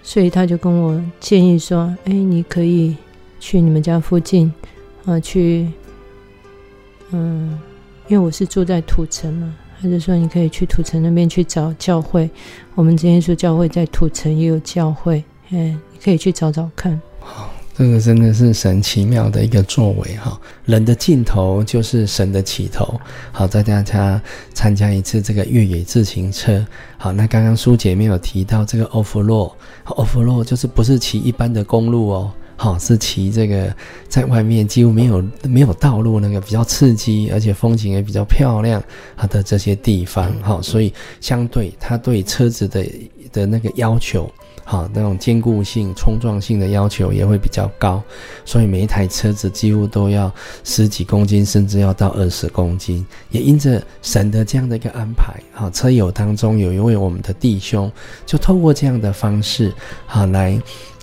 [0.00, 2.96] 所以他就跟我建议说：“哎，你可以
[3.38, 4.50] 去你们家附近
[5.04, 5.68] 啊，去
[7.10, 7.58] 嗯，
[8.06, 12.30] 因为我是住在土城嘛。”他就说：“你可以去土城那边去找教会，
[12.74, 16.98] 我们之前说教会在土城也有教会，哎，你可以去找找看。”
[17.78, 20.36] 这个真的是神奇妙的一个作为哈！
[20.64, 23.00] 人的尽头就是神的起头。
[23.30, 24.20] 好，再大家
[24.52, 26.66] 参加一次这个越野自行车。
[26.96, 32.32] 好，那刚刚苏姐没有提到这个 off road，off road 就是不是骑一般的公路哦。
[32.56, 33.72] 好，是骑这个
[34.08, 38.82] 在外面几乎没有没有道路，那个比较刺激，而且风景也比较漂亮，
[39.14, 42.84] 好的这些地方，好，所以相对它对车子的
[43.30, 44.28] 的那个要求，
[44.70, 48.02] 好，那种坚固性、冲撞性的要求也会比较高，
[48.44, 50.30] 所以每一台车子几乎都要
[50.62, 53.02] 十几公斤，甚至要到二十公斤。
[53.30, 57.90] 也因着神的这样的一个安排，哈，车友当中有一位我们的弟兄，
[58.26, 59.72] 就透过这样的方式，
[60.04, 60.60] 好来。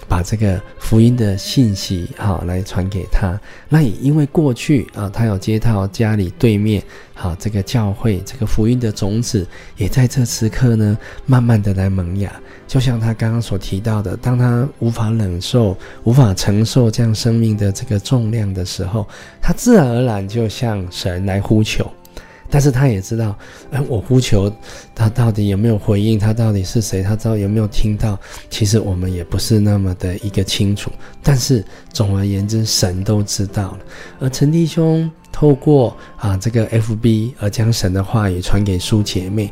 [0.08, 3.40] 把这个福音的信息哈来传给他，
[3.70, 6.82] 那也因为过去啊，他有接到家里对面
[7.14, 9.46] 好这个教会这个福音的种子，
[9.78, 12.32] 也在这时刻呢，慢慢的来萌芽。
[12.68, 19.08] 就像他刚刚所提到的，当他无法忍受、无法承受这样生命的这个重量的时候，
[19.42, 21.90] 他自然而然就向神来呼求。
[22.50, 23.38] 但是他也知道，
[23.72, 24.52] 哎，我呼求
[24.94, 26.18] 他到底有没有回应？
[26.18, 27.02] 他到底是谁？
[27.04, 28.18] 他知道有没有听到？
[28.50, 30.92] 其实我们也不是那么的一个清楚。
[31.22, 33.80] 但是总而言之，神都知道了。
[34.20, 39.52] 而陈弟兄透过啊这个 FB 而将神的话语传给苏姐妹，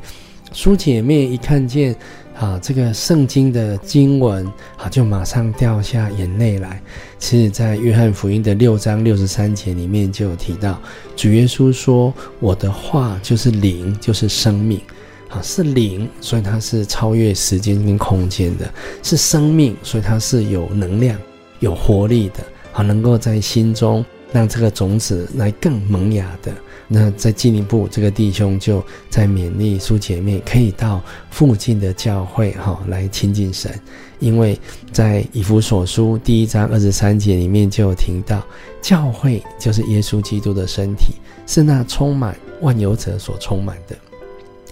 [0.52, 1.96] 苏姐妹一看见。
[2.44, 6.82] 啊，这个圣经的经文啊，就马上掉下眼泪来。
[7.18, 10.78] 其实，在约翰福音的六章六十三节里面就有提到，
[11.16, 14.82] 主耶稣说：“我的话就是灵，就是生命。
[15.30, 18.66] 啊，是灵，所以它是超越时间跟空间的；
[19.02, 21.18] 是生命，所以它是有能量、
[21.62, 22.44] 有活力的。
[22.74, 24.04] 啊，能够在心中
[24.34, 26.52] 让这个种子来更萌芽的。”
[26.88, 33.72] 那再进一步，这个弟兄就在勉励苏姐妹可以到附近的教会哈来亲近神，
[34.20, 34.60] 因为
[34.92, 38.44] 在以弗所书第一章二十三节里面就有提到，
[38.82, 41.16] 教会就是耶稣基督的身体，
[41.48, 43.96] 是那充满万有者所充满的，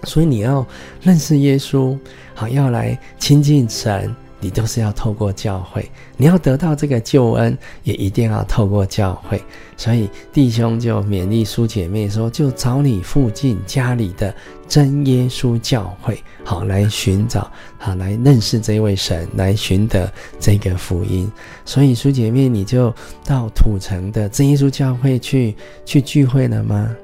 [0.03, 0.65] 所以你要
[1.01, 1.97] 认识耶稣，
[2.33, 4.15] 好要来亲近神。
[4.41, 9.41] 你都是要透过教会，你要得到这个救恩，也一定要透过教会。
[9.77, 14.33] 所以弟兄就勉励苏姐妹说：“就找你附近家里的
[14.67, 21.31] 真耶稣教会，好来寻找，好来认识这位神，来寻得这个福音。”
[21.63, 26.95] 所以苏姐妹，你就到土城的真耶稣教会去去聚会了吗？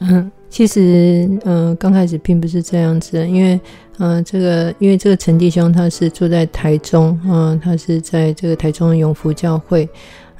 [0.00, 0.30] 嗯。
[0.50, 3.54] 其实，嗯、呃，刚开始并不是这样子，因为，
[3.98, 9.88] 嗯、呃，这个，因为这个陈弟兄他是住在台中，嗯、他是在这个台中的永福教会，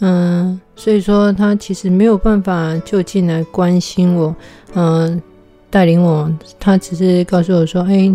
[0.01, 4.35] 嗯、所以说他其实没有办法就近来关心我，
[4.75, 5.23] 嗯、呃，
[5.71, 8.13] 带领我，他只是告诉我说，哎，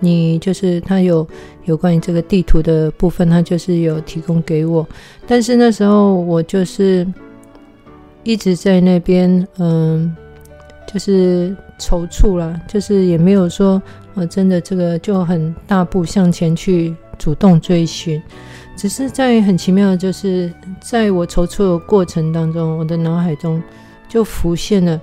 [0.00, 1.26] 你就是他有
[1.64, 4.86] 有关于这个地图的部分，他就是有提供给我，
[5.26, 7.06] 但是那时候我就是
[8.22, 10.14] 一直在那边，嗯、
[10.90, 13.80] 就是踌躇了，就是也没有说，
[14.14, 18.20] 呃，真的这个就很大步向前去主动追寻，
[18.74, 23.62] 只是在很奇妙的，就是在我踌躇的过程当中，我的脑海中
[24.08, 24.98] 就浮现了，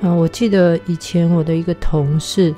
[0.00, 2.52] 嗯、我记得以前我的一个同事，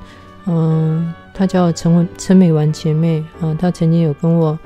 [0.46, 4.58] 嗯、她叫陈文陈美婉姐妹，啊、呃，她曾经有跟我，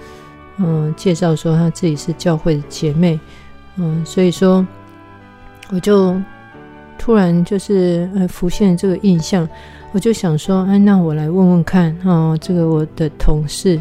[0.58, 3.18] 嗯、介绍说她自己是教会的姐妹，
[3.74, 4.64] 嗯、所以说
[5.70, 6.16] 我就
[7.04, 9.46] 突然就是呃浮现这个印象，
[9.92, 13.78] 我就想说，哎，那我来问问看哦，这个我的同事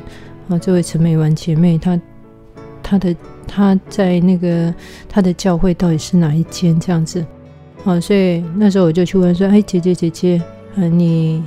[0.50, 1.98] 啊，这位陈美婉姐妹，她
[2.84, 3.16] 她的
[3.48, 4.76] 她在那个
[5.08, 7.26] 她的教会到底是哪一间这样子？
[7.86, 10.42] 哦，所以那时候我就去问说，哎，姐姐姐姐，
[10.76, 11.42] 呃，你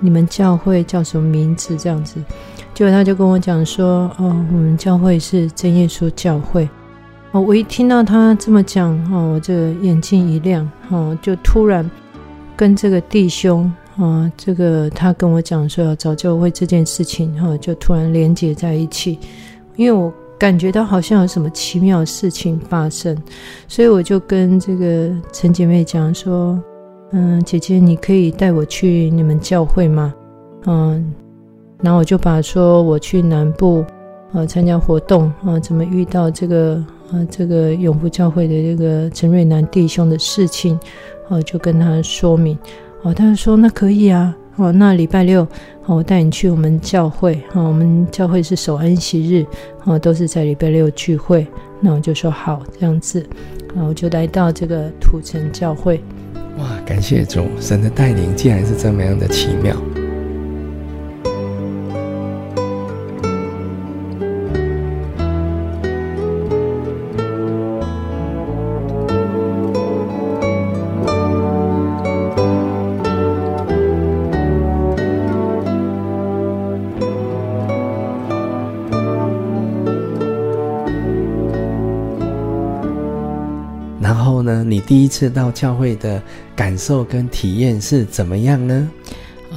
[0.00, 1.74] 你们教会叫什么名字？
[1.78, 2.22] 这样子，
[2.74, 6.68] 结果他就跟我讲说，哦，我们教会是真耶稣教会。
[7.34, 11.88] 哦，我一听到他这么讲，哦，我这眼睛一亮，哦，就突然
[12.56, 13.70] 跟这个弟兄。
[13.96, 19.18] 啊，这个他跟我讲说要找教会这件事情，哈，就突然连接在一起，
[19.76, 23.16] 因为我感觉到好像有什么奇妙的事情发生，
[23.68, 26.60] 所以我就跟这个陈姐妹讲说，
[27.12, 30.12] 嗯，姐姐，你可以带我去你们教会吗？
[30.66, 31.12] 嗯，
[31.80, 33.84] 然后我就把说我去南部，
[34.32, 40.78] 呃，参加活动，啊，怎么遇到这个，啊，这个永福教会的这个陈瑞南弟兄的事情，
[41.28, 42.58] 啊，就跟他说明。
[43.02, 45.42] 哦，他就说那可以啊，哦，那礼拜六，
[45.84, 49.44] 哦，我带你去我们教会，哦，我们教会是守安息日，
[49.84, 51.46] 哦，都是在礼拜六聚会，
[51.80, 53.22] 那我就说好这样子，
[53.74, 56.02] 然后我就来到这个土城教会。
[56.56, 59.76] 哇，感谢主，神的带领竟然是这么样的奇妙。
[84.94, 86.22] 第一次到教会的
[86.54, 88.88] 感受跟体验是怎么样呢？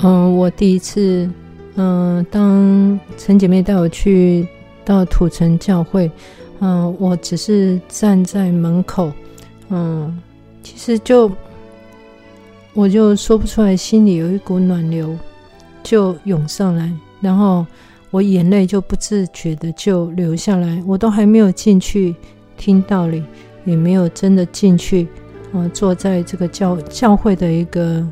[0.02, 1.30] 嗯，我第一次，
[1.76, 4.48] 嗯，当陈姐妹带我去
[4.84, 6.10] 到土城教会，
[6.58, 9.12] 嗯，我只是站在门口，
[9.70, 10.20] 嗯，
[10.64, 11.32] 其实就
[12.74, 15.16] 我就说不出来，心里有一股暖流
[15.84, 17.64] 就涌上来，然后
[18.10, 22.16] 我眼泪就不自觉的就流下来，我都还没有进去
[22.58, 23.24] 听道理。
[23.66, 25.06] 也没有真的进去，
[25.54, 28.06] 呃，坐在这个教教会的一个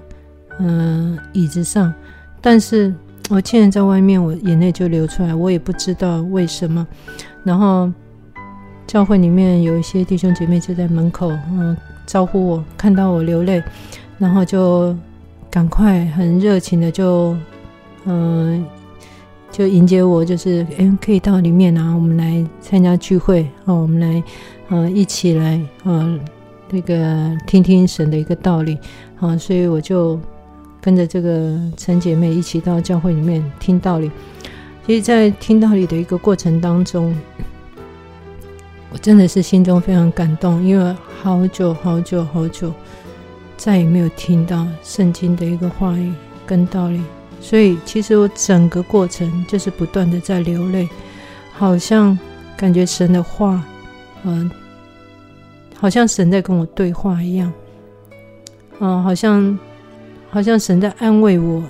[0.60, 1.94] 嗯、椅子上，
[2.42, 2.94] 但是
[3.30, 6.88] 我竟然在外面，我眼泪就流出来，我也不知道为什么。
[7.44, 7.92] 然后
[8.88, 11.76] 教会里面有一些弟兄姐妹就在门口，嗯、
[12.06, 13.62] 招呼我，看到我流泪，
[14.18, 14.96] 然后就
[15.50, 17.36] 赶快很热情的就
[18.06, 18.66] 嗯、
[19.52, 24.24] 就迎接我，就是哎，可以到里面啊，我们来参加聚会哦，我们来。
[24.68, 26.20] 呃，一起来，呃，
[26.70, 28.76] 那个听听神的一个道理，
[29.18, 30.20] 啊、呃，所以我就
[30.82, 34.10] 跟着这个陈姐妹一起到教会里面听道理。
[34.86, 37.16] 其实，在听道理的一个过程当中，
[38.92, 42.72] 我真的是心中非常感动，因为好久好久好久
[43.58, 46.14] 再也没有听到圣经的一个话语
[46.46, 47.02] 跟道理，
[47.42, 50.88] 所以其实我整个过程就是不断的在流泪，
[51.54, 52.18] 好像
[52.56, 53.64] 感觉神的话。
[54.28, 54.50] 嗯，
[55.86, 57.54] 好像神在跟我对话一样，
[58.80, 59.60] 嗯，好像
[60.32, 61.62] 好像神在安慰我，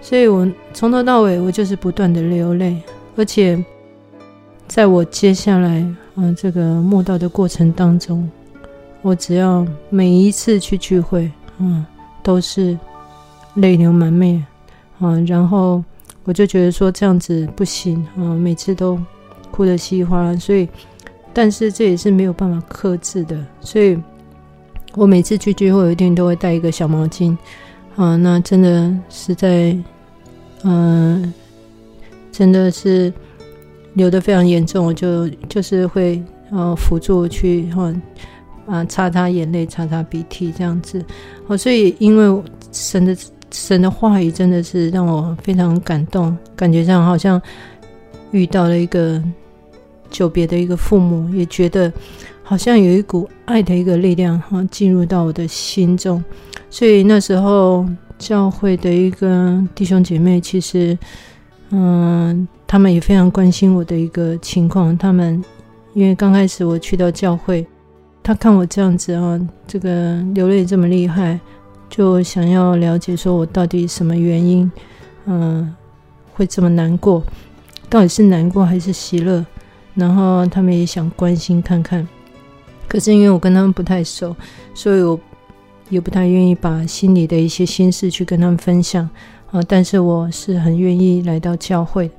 [0.00, 2.80] 所以我从头到尾我就是不断的流泪，
[3.16, 3.60] 而且
[4.68, 5.84] 在我接下来
[6.14, 8.30] 嗯这个慕道的过程当中，
[9.00, 11.28] 我只要每一次去聚会，
[11.58, 11.84] 嗯，
[12.22, 12.78] 都是
[13.54, 14.46] 泪流满面，
[15.00, 15.82] 嗯，然后
[16.22, 18.96] 我就觉得说这样子不行，嗯，每次都
[19.50, 20.68] 哭得稀里哗啦，所以。
[21.34, 23.98] 但是这也是没有办法克制的，所以
[24.94, 27.36] 我每次去聚会，我一定都会带一个小毛巾
[27.96, 28.16] 啊。
[28.16, 29.74] 那真的实在，
[30.64, 31.32] 嗯、
[32.30, 33.12] 真的是
[33.94, 37.94] 流得非常严重，我就就是会呃辅助去哈
[38.66, 41.02] 啊擦擦眼泪、擦擦鼻涕这样子。
[41.46, 43.16] 哦，所以因为神的
[43.50, 47.40] 神的话语真的是让我非常感动，感觉上好像
[48.32, 49.22] 遇到了一个。
[50.12, 51.92] 久别的一个父母，也觉得
[52.44, 56.22] 好像有一股爱的一个力量哈进入到我的心中，
[56.70, 57.84] 所以那时候
[58.18, 60.96] 教会的一个弟兄姐妹，其实
[61.70, 64.96] 嗯，他们也非常关心我的一个情况。
[64.96, 65.42] 他们
[65.94, 67.66] 因为刚开始我去到教会，
[68.22, 71.40] 他看我这样子啊，这个流泪这么厉害，
[71.88, 74.70] 就想要了解说我到底什么原因，
[75.26, 75.74] 嗯，
[76.34, 77.22] 会这么难过，
[77.88, 79.44] 到底是难过还是喜乐？
[79.94, 82.06] 然后他们也想关心看看，
[82.88, 84.34] 可是因为我跟他们不太熟，
[84.74, 85.18] 所以我
[85.88, 89.08] 也不太愿意把心里的一些心事去跟他们分享
[89.50, 89.60] 啊。
[89.68, 92.10] 但是我是很愿意来到教会，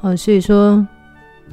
[0.00, 0.84] 啊，所以说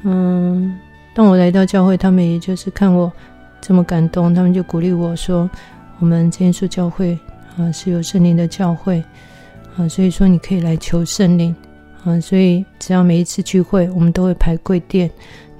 [0.02, 0.76] 嗯，
[1.14, 3.12] 当我来到教会，他们也就是看我
[3.60, 5.48] 这么感动，他们就鼓励我说
[6.00, 7.18] ：“我们真耶稣教会
[7.56, 9.04] 啊是有圣灵的教会
[9.76, 11.54] 啊，所以说你可以来求圣灵
[12.04, 12.18] 啊。
[12.18, 15.10] 所以只要每一次聚会，我们都会排跪垫，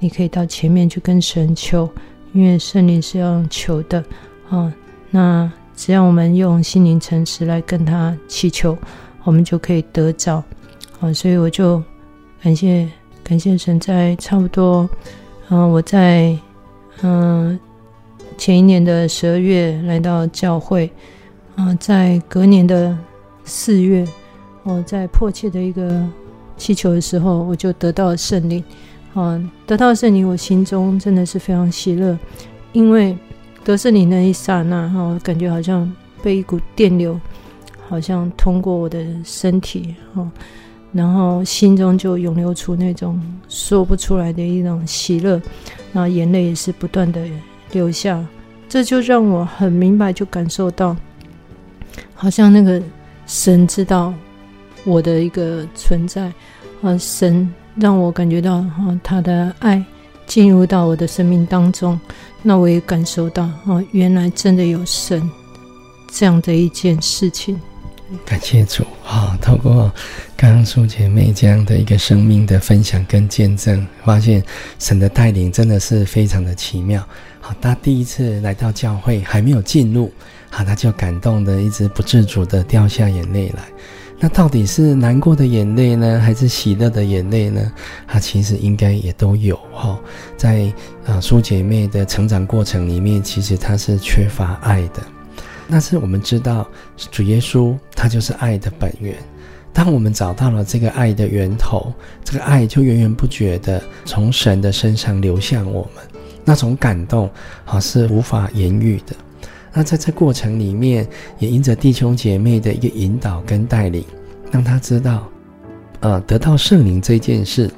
[0.01, 1.88] 你可以到前面去跟神求，
[2.32, 4.05] 因为圣灵是要求的
[4.48, 4.74] 啊。
[5.11, 8.76] 那只要我们用心灵诚实来跟他祈求，
[9.22, 10.42] 我们就可以得着
[10.98, 11.12] 啊。
[11.12, 11.80] 所以我就
[12.42, 12.88] 感谢。”
[13.22, 14.90] 感谢神，在差不多，
[15.51, 16.36] 嗯，我在
[17.01, 17.57] 嗯
[18.36, 20.90] 前一年的十二月来到教会，
[21.55, 22.98] 啊，在隔年的
[23.44, 24.05] 四月，
[24.64, 26.05] 我在迫切的一个
[26.57, 28.64] 祈求的时候，我就得到了圣灵，
[29.14, 32.18] 啊，得到圣灵，我心中真的是非常喜乐，
[32.72, 33.16] 因为
[33.64, 35.90] 得圣灵那一刹那，哈，感觉好像
[36.22, 37.20] 被一股电流，
[37.88, 40.30] 好像通过我的身体，哈。
[40.92, 45.40] 然后心中就涌流出那种说不出来的一种喜乐，
[45.92, 47.24] 然后眼泪也是不断的
[47.70, 48.26] 流下，
[48.68, 50.96] 这就让我很明白，就感受到，
[52.12, 52.82] 好像那个
[53.24, 54.12] 神知道
[54.84, 56.32] 我的一个存在，
[56.82, 57.48] 啊，神
[57.81, 59.83] 让我感觉到啊，他的爱
[60.26, 61.99] 进入到我的生命当中，
[62.43, 65.28] 那我也感受到啊，原来真的有神
[66.12, 67.59] 这样的一件事情。
[68.24, 69.39] 感谢主啊！
[69.41, 69.91] 透过
[70.37, 74.43] 刚刚苏姐妹这样的一个生命的分享跟见证，发现
[74.81, 77.07] 神的带领真的是非常的奇妙。
[77.41, 80.12] 好，他第一次来到教会还没有进入，
[80.51, 83.62] 好，他就感动的一直不自主的掉下眼泪来。
[84.23, 87.73] 那到底是难过的眼泪呢，还是喜乐的眼泪呢？
[88.07, 89.99] 它其实应该也都有哈。
[90.37, 90.71] 在
[91.07, 95.03] 啊苏姐妹的成长过程里面，其实她是缺乏爱的。
[95.71, 96.68] 但是我们知道，
[97.11, 99.14] 主耶稣他就是爱的本源。
[99.73, 101.91] 当我们找到了这个爱的源头，
[102.23, 106.05] 这个爱就源源不绝的从神的身上流向我们，
[106.45, 107.31] 那种感动
[107.64, 109.14] 啊是无法言喻的。
[109.73, 111.07] 那在这过程里面，
[111.39, 114.05] 也因着弟兄姐妹的一个引导跟带领，
[114.51, 115.29] 让他知道，
[116.01, 117.71] 呃，得到圣灵这件事。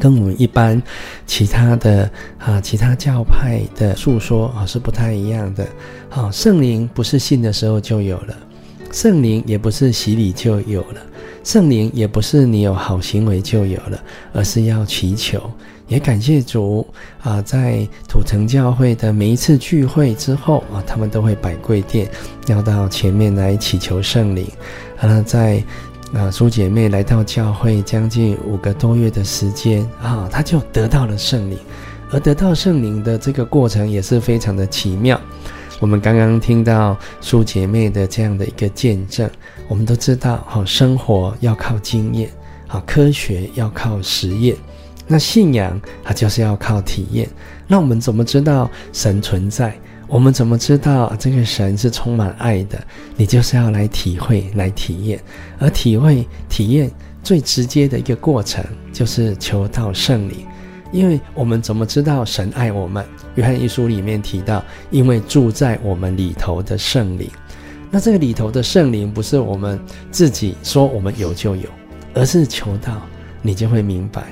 [0.00, 0.82] 跟我们一般
[1.24, 5.64] 其他的啊，其他教派的诉说啊是不太一样的。
[6.08, 8.36] 好，圣灵不是信的时候就有了，
[8.90, 11.00] 圣灵也不是洗礼就有了，
[11.44, 14.02] 圣灵也不是你有好行为就有了，
[14.32, 15.48] 而是要祈求。
[15.88, 16.86] 也感谢主
[17.22, 22.10] 啊，在土城教会的每一次聚会之后啊，他们都会摆跪垫，
[22.46, 24.46] 要到前面来祈求圣灵。
[24.98, 25.62] 啊，在。
[26.12, 31.58] 啊，苏姐妹来到教会将近五个多月的时间啊，她就得到了圣灵，
[32.12, 35.20] 而得到圣灵的这个过程也是非常的奇妙。
[35.80, 39.28] 我们刚刚听到苏姐妹的这样的一个见证，
[39.66, 42.30] 我们都知道，好，生活要靠经验，
[42.68, 44.54] 好，科学要靠实验，
[45.06, 47.28] 那信仰它就是要靠体验。
[47.66, 49.78] 那我们怎么知道神存在？
[50.06, 52.78] 我们怎么知道这个神是充满爱的？
[53.16, 55.18] 你就是要来体会、来体验，
[55.58, 56.90] 而体会、体验
[57.22, 60.46] 最直接的一个过程，就是求到圣灵。
[60.92, 63.04] 因为我们怎么知道神爱我们？
[63.34, 67.28] 约翰一书里面提到，因为住在我们里头的圣灵。
[67.90, 69.80] 那这个里头的圣灵，不是我们
[70.10, 71.68] 自己说我们有就有，
[72.12, 73.00] 而是求到，
[73.40, 74.22] 你就会明白。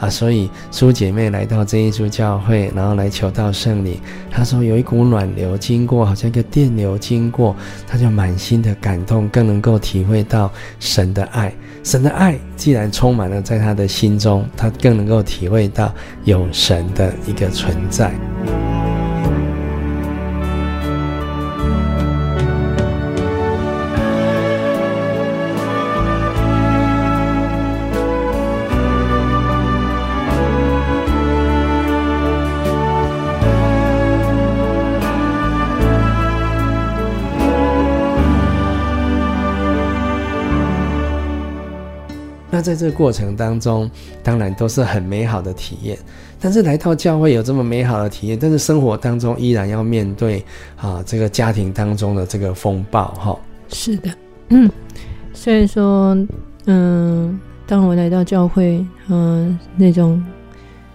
[0.00, 4.00] 啊，所以苏姐妹来到真耶稣教会，然后来求到圣灵。
[4.30, 7.54] 她说有一股暖流经过，好像一个电流经过，
[7.86, 11.52] 她就满心的感动，更能够体会到神的爱。
[11.82, 15.94] 神的爱既然充满了在她的心中，她更能够体会到
[16.24, 18.10] 有神的一个存在。
[42.60, 43.90] 在这个过程当中，
[44.22, 45.98] 当然都是很美好的体验。
[46.40, 50.44] 但是来到教会有这么美好的体验，但是生活当中依然要面对
[50.76, 53.38] 啊，这个家庭当中的这个风暴哈。
[53.68, 54.10] 是的，
[54.48, 54.70] 嗯，
[55.34, 56.16] 所以说，
[56.64, 60.24] 嗯，当我来到教会，嗯，那种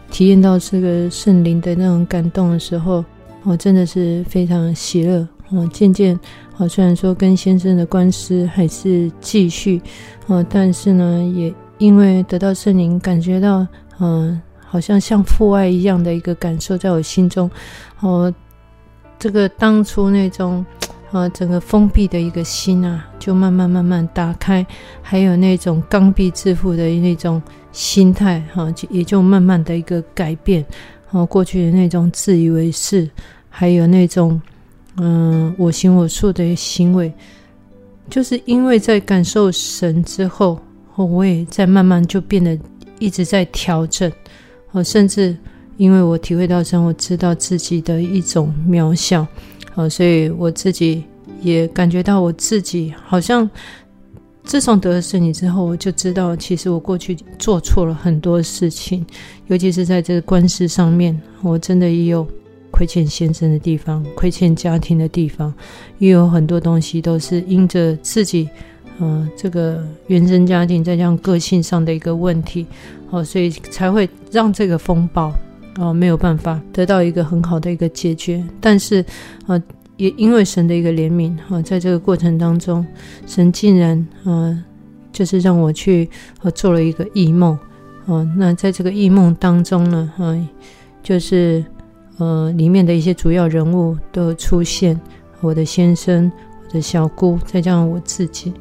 [0.09, 3.05] 体验到这个圣灵的那种感动的时候，
[3.43, 5.27] 我真的是非常喜乐。
[5.51, 6.19] 我，渐渐，
[6.57, 9.81] 好，虽然说跟先生的官司还是继续，
[10.27, 13.67] 呃，但是呢，也因为得到圣灵，感觉到，
[13.99, 17.51] 嗯，好像像父爱一样的一个感受在我心中，
[17.99, 18.33] 哦，
[19.19, 20.65] 这个当初那种，
[21.11, 24.65] 啊，整个封闭的一个心啊，就慢慢慢慢打开，
[25.01, 27.41] 还有那种刚愎自负的那种
[27.73, 30.65] 心态哈，就也就慢慢的一个改变。
[31.11, 33.09] 哦，过去的那种自以为是，
[33.49, 34.41] 还有那种
[34.97, 37.11] 嗯我行我素的行为，
[38.09, 40.59] 就是因为在感受神之后，
[40.95, 42.57] 我也在慢慢就变得
[42.99, 44.11] 一直在调整。
[44.71, 45.37] 哦，甚至
[45.77, 49.25] 因为我体会到神，我知道自己的一种渺小。
[49.75, 51.03] 哦，所以我自己
[51.41, 53.49] 也感觉到我自己好像。
[54.47, 59.03] 自从得了圣灵之后，我就知道，其实我过去做错了很多事情，
[59.47, 62.27] 尤其是在这个官司上面，我真的也有
[62.75, 65.53] 亏欠先生的地方，亏欠家庭的地方，
[65.97, 68.49] 也有很多东西都是因着自己，
[68.99, 72.65] 呃，这个原生家庭再加上个性上的一个问题，
[73.11, 75.33] 哦，所以才会让这个风暴，
[75.77, 79.05] 哦，没有办法得到一个很好的一个解决，但是，
[79.47, 79.63] 呃。
[79.97, 82.85] 也因为神的一个怜悯哈，在这个过程当中，
[83.25, 84.61] 神竟然呃，
[85.13, 86.09] 就是让我去
[86.41, 87.57] 呃做了一个异梦
[88.05, 88.29] 哦。
[88.35, 90.37] 那在这个异梦当中呢，哈，
[91.01, 91.63] 就是
[92.17, 94.99] 呃里面的一些主要人物都出现，
[95.41, 96.31] 我的先生、
[96.67, 98.53] 我的小姑，再加上我自己，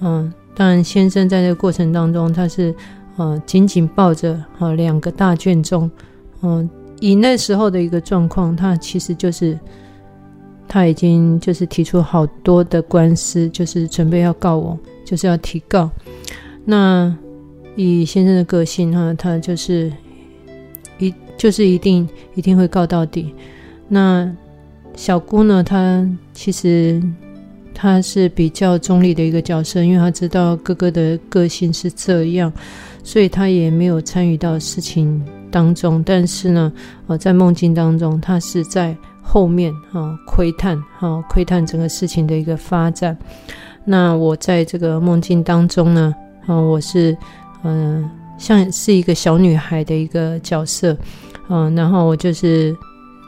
[0.00, 2.74] 嗯，当然先生在这个过程当中，他是
[3.16, 5.90] 呃紧紧抱着啊两个大卷宗，
[6.42, 6.68] 嗯，
[7.00, 9.58] 以那时候的一个状况，他其实就是。
[10.66, 15.88] 他已经就是提出好多的官司，就是准备要告我，就是要提告。
[16.64, 17.14] 那
[17.76, 19.92] 以先生的个性哈，他就是
[20.98, 23.34] 一就是一定一定会告到底。
[23.88, 24.30] 那
[24.94, 27.02] 小姑呢，她其实
[27.72, 32.52] 她是比较中立的一个角色，因为她知道哥哥的个性是这样，
[33.02, 36.02] 所以她也没有参与到事情当中。
[36.04, 36.72] 但是呢，
[37.06, 38.96] 呃，在梦境当中，她是在。
[39.26, 43.16] 后面哈窥探哈窥探整个事情的一个发展。
[43.82, 46.14] 那我在这个梦境当中呢，
[46.46, 47.16] 啊，我是
[47.62, 48.08] 嗯
[48.38, 50.96] 像是一个小女孩的一个角色，
[51.48, 52.76] 嗯，然后我就是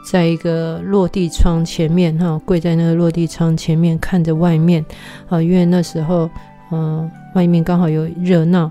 [0.09, 4.85] 在一个落地窗前面哈，跪在那个落地窗前面看着外面
[5.29, 6.29] 啊，因为那时候
[6.71, 8.69] 嗯外面刚好有热闹，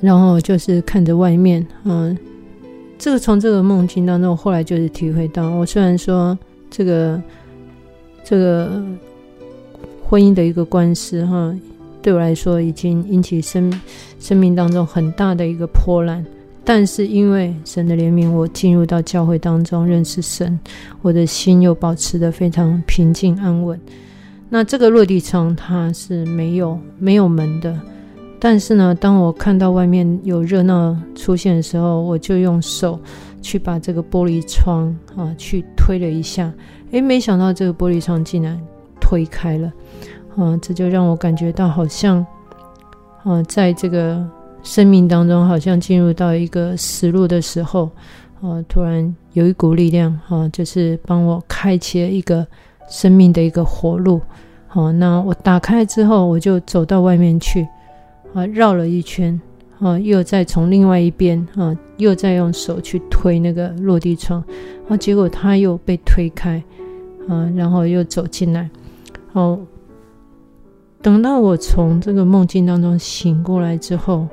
[0.00, 2.16] 然后就是看着外面嗯。
[3.00, 6.36] 这个从这个梦境当中，后来就是体会到，我虽然说
[6.68, 7.22] 这个
[8.24, 8.82] 这个
[10.02, 11.54] 婚姻的一个官司哈，
[12.08, 13.70] 对我来说已经引起生
[14.18, 16.24] 生命当中很大的一个波澜，
[16.64, 20.58] 但是因为神的怜悯，我进入到教会当中认识神，
[21.02, 23.78] 我的心又保持的非常平静安稳。
[24.48, 27.78] 那这个落地窗它是没有没有门的。
[28.40, 32.98] 但是呢，当我看到外面有热闹出现的时候，我就用手
[33.42, 36.50] 去把这个玻璃窗啊去推了一下，
[36.92, 38.58] 诶，没想到这个玻璃窗竟然
[38.98, 39.70] 推开了，
[40.36, 42.24] 啊，这就让我感觉到好像，
[43.24, 44.24] 啊，在这个
[44.62, 47.90] 生命当中，好像进入到一个死路的时候，
[48.40, 52.46] 啊，突然有一股力量，啊，就是帮我开启了一个
[52.88, 54.20] 生命的一个活路，
[54.66, 57.66] 好，那我打开之后，我就走到外面去。
[58.34, 59.40] 啊，绕了一圈，
[59.80, 64.44] 啊，又再从另外一边，啊，又再用手去推那个落地窗，
[64.86, 66.62] 啊，结果它又被推开，
[67.26, 68.68] 啊，然后又走进来，
[69.32, 69.58] 哦，
[71.00, 74.26] 等到我从这个梦境当中醒过来之后，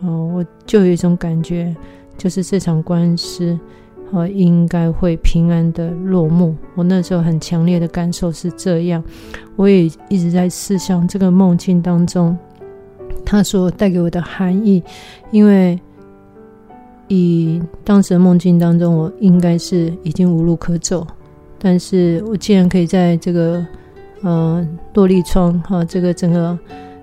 [0.00, 1.74] 哦，我就有一种感觉，
[2.16, 3.58] 就是这场官司，
[4.12, 6.54] 啊，应该会平安的落幕。
[6.74, 9.02] 我那时候很强烈的感受是这样，
[9.56, 12.36] 我也一直在思想这个梦境当中。
[13.24, 14.82] 他所带给我的含义，
[15.30, 15.78] 因为
[17.08, 21.06] 以当时的梦境当中，我应该是已经无路可走，
[21.58, 23.64] 但是我竟然可以在这个
[24.22, 26.58] 呃落地窗哈，这个整个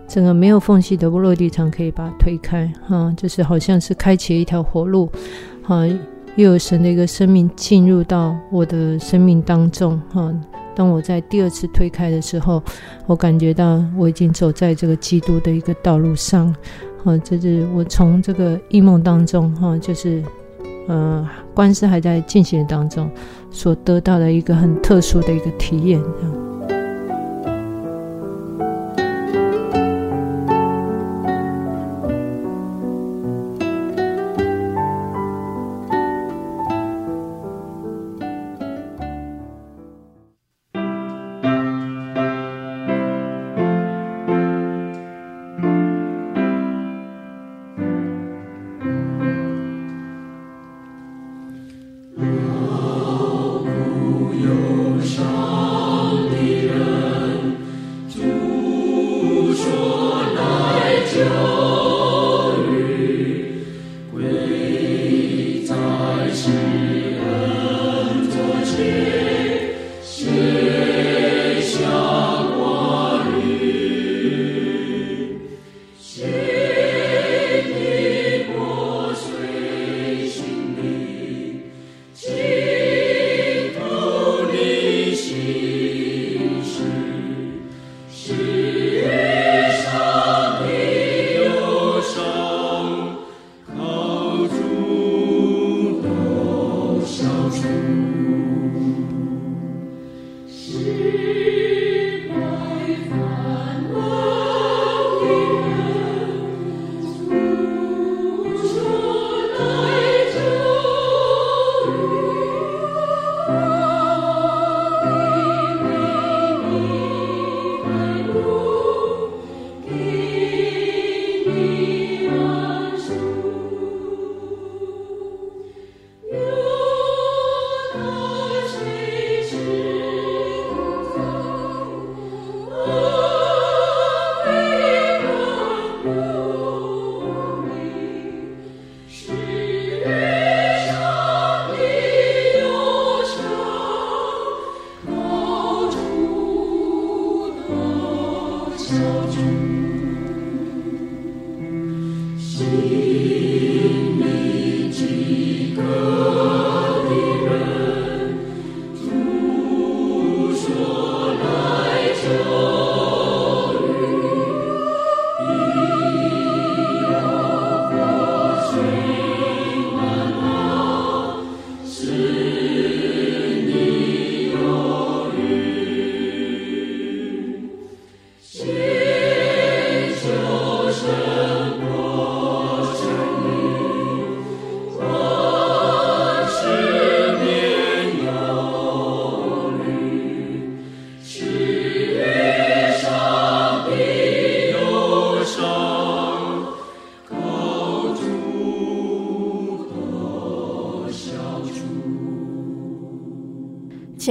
[0.08, 5.10] 整个没有缝隙的落地窗可以把它推开哈，就是好像是开启一条活路
[5.64, 5.86] 哈，
[6.36, 10.34] 又有神的一个生命进入到我的生命当中哈。
[10.76, 12.64] 当我在第二次推开的时候，
[13.06, 16.48] 我感觉到我已经走在这个基督的一个道路上，
[17.04, 20.24] 啊，这是我从这个异梦当中，哈，就是，
[20.88, 23.12] 呃，官司还在进行当中，
[23.52, 26.49] 所得到的一个很特殊的一个体验，这样。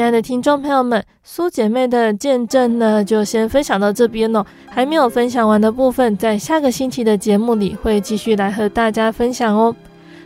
[0.08, 4.42] 爱的听众朋友们，苏姐妹的见证呢，就先分享到这边哦。
[4.66, 9.76] 还没有分享完的部分，在下个星期的节目里会继续来和大家分享哦。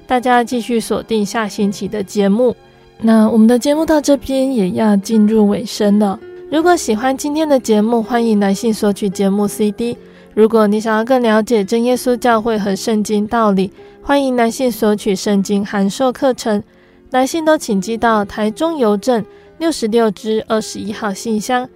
[0.06, 2.54] 大家继续锁定下星期的节目。
[3.00, 6.16] 那我们的节目到这边也要进入尾声了。
[6.48, 9.98] 如果喜欢今天的节目，欢迎来信索取节目 CD。
[10.32, 16.62] 如果你想要更了解真耶稣教会和圣经道理，欢迎来信索取圣经函授课程。
[17.10, 19.24] 来信都请寄到台中邮政。
[19.62, 21.68] 六十六支二十一号信箱，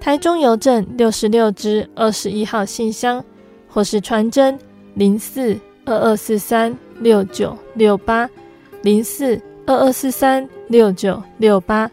[0.00, 3.22] 台中邮政六十六支二十一号信箱，
[3.68, 4.58] 或是传真
[4.94, 8.26] 零四二二四三六九六八
[8.80, 11.90] 零四二二四三六九六八。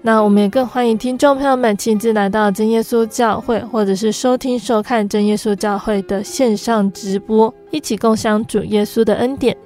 [0.00, 9.56] 那我们也更欢迎听众朋友们亲自来到真耶稣教会，或者是收听收看真耶稣教会的线上直播，一起共享主耶稣的恩典。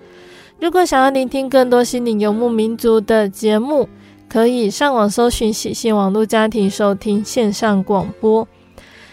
[0.59, 3.87] 如果想要聆听更多心灵游牧民族的节目，
[4.29, 8.47] 可以上网搜寻喜信网络家庭收听线上广播，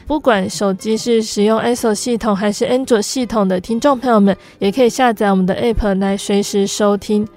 [0.06, 7.28] 不管手机是使用 i s o 系统还是安卓系统的听众朋友们，也可以下载我们的 App 来随时收听。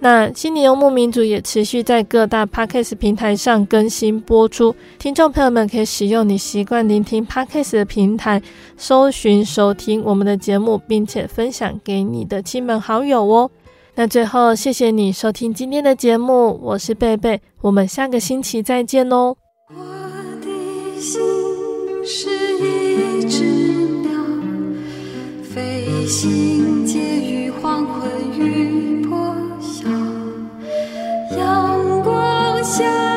[0.00, 8.42] 那心灵游牧民族也持续在各大 Podcast 平台上更新播出，听众朋友们可以使用你习惯聆听 Podcast 的平台
[8.76, 13.50] 搜寻收听我们的节目，并且分享给你的亲朋好友哦。
[13.94, 19.36] 那最后，谢谢你收听今天的节目，我是贝贝，我们下个星期再见哦。
[19.68, 19.74] 我
[20.40, 21.20] 的心
[22.02, 23.44] 是一只
[24.00, 24.10] 鸟，
[25.42, 29.86] 飞行介于黄昏与破晓，
[31.36, 33.11] 阳光下。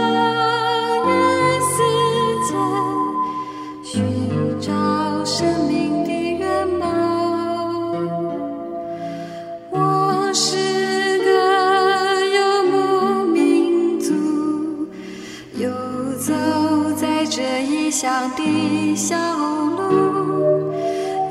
[18.06, 19.82] 乡的小路，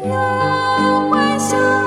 [0.05, 1.84] 有幻想。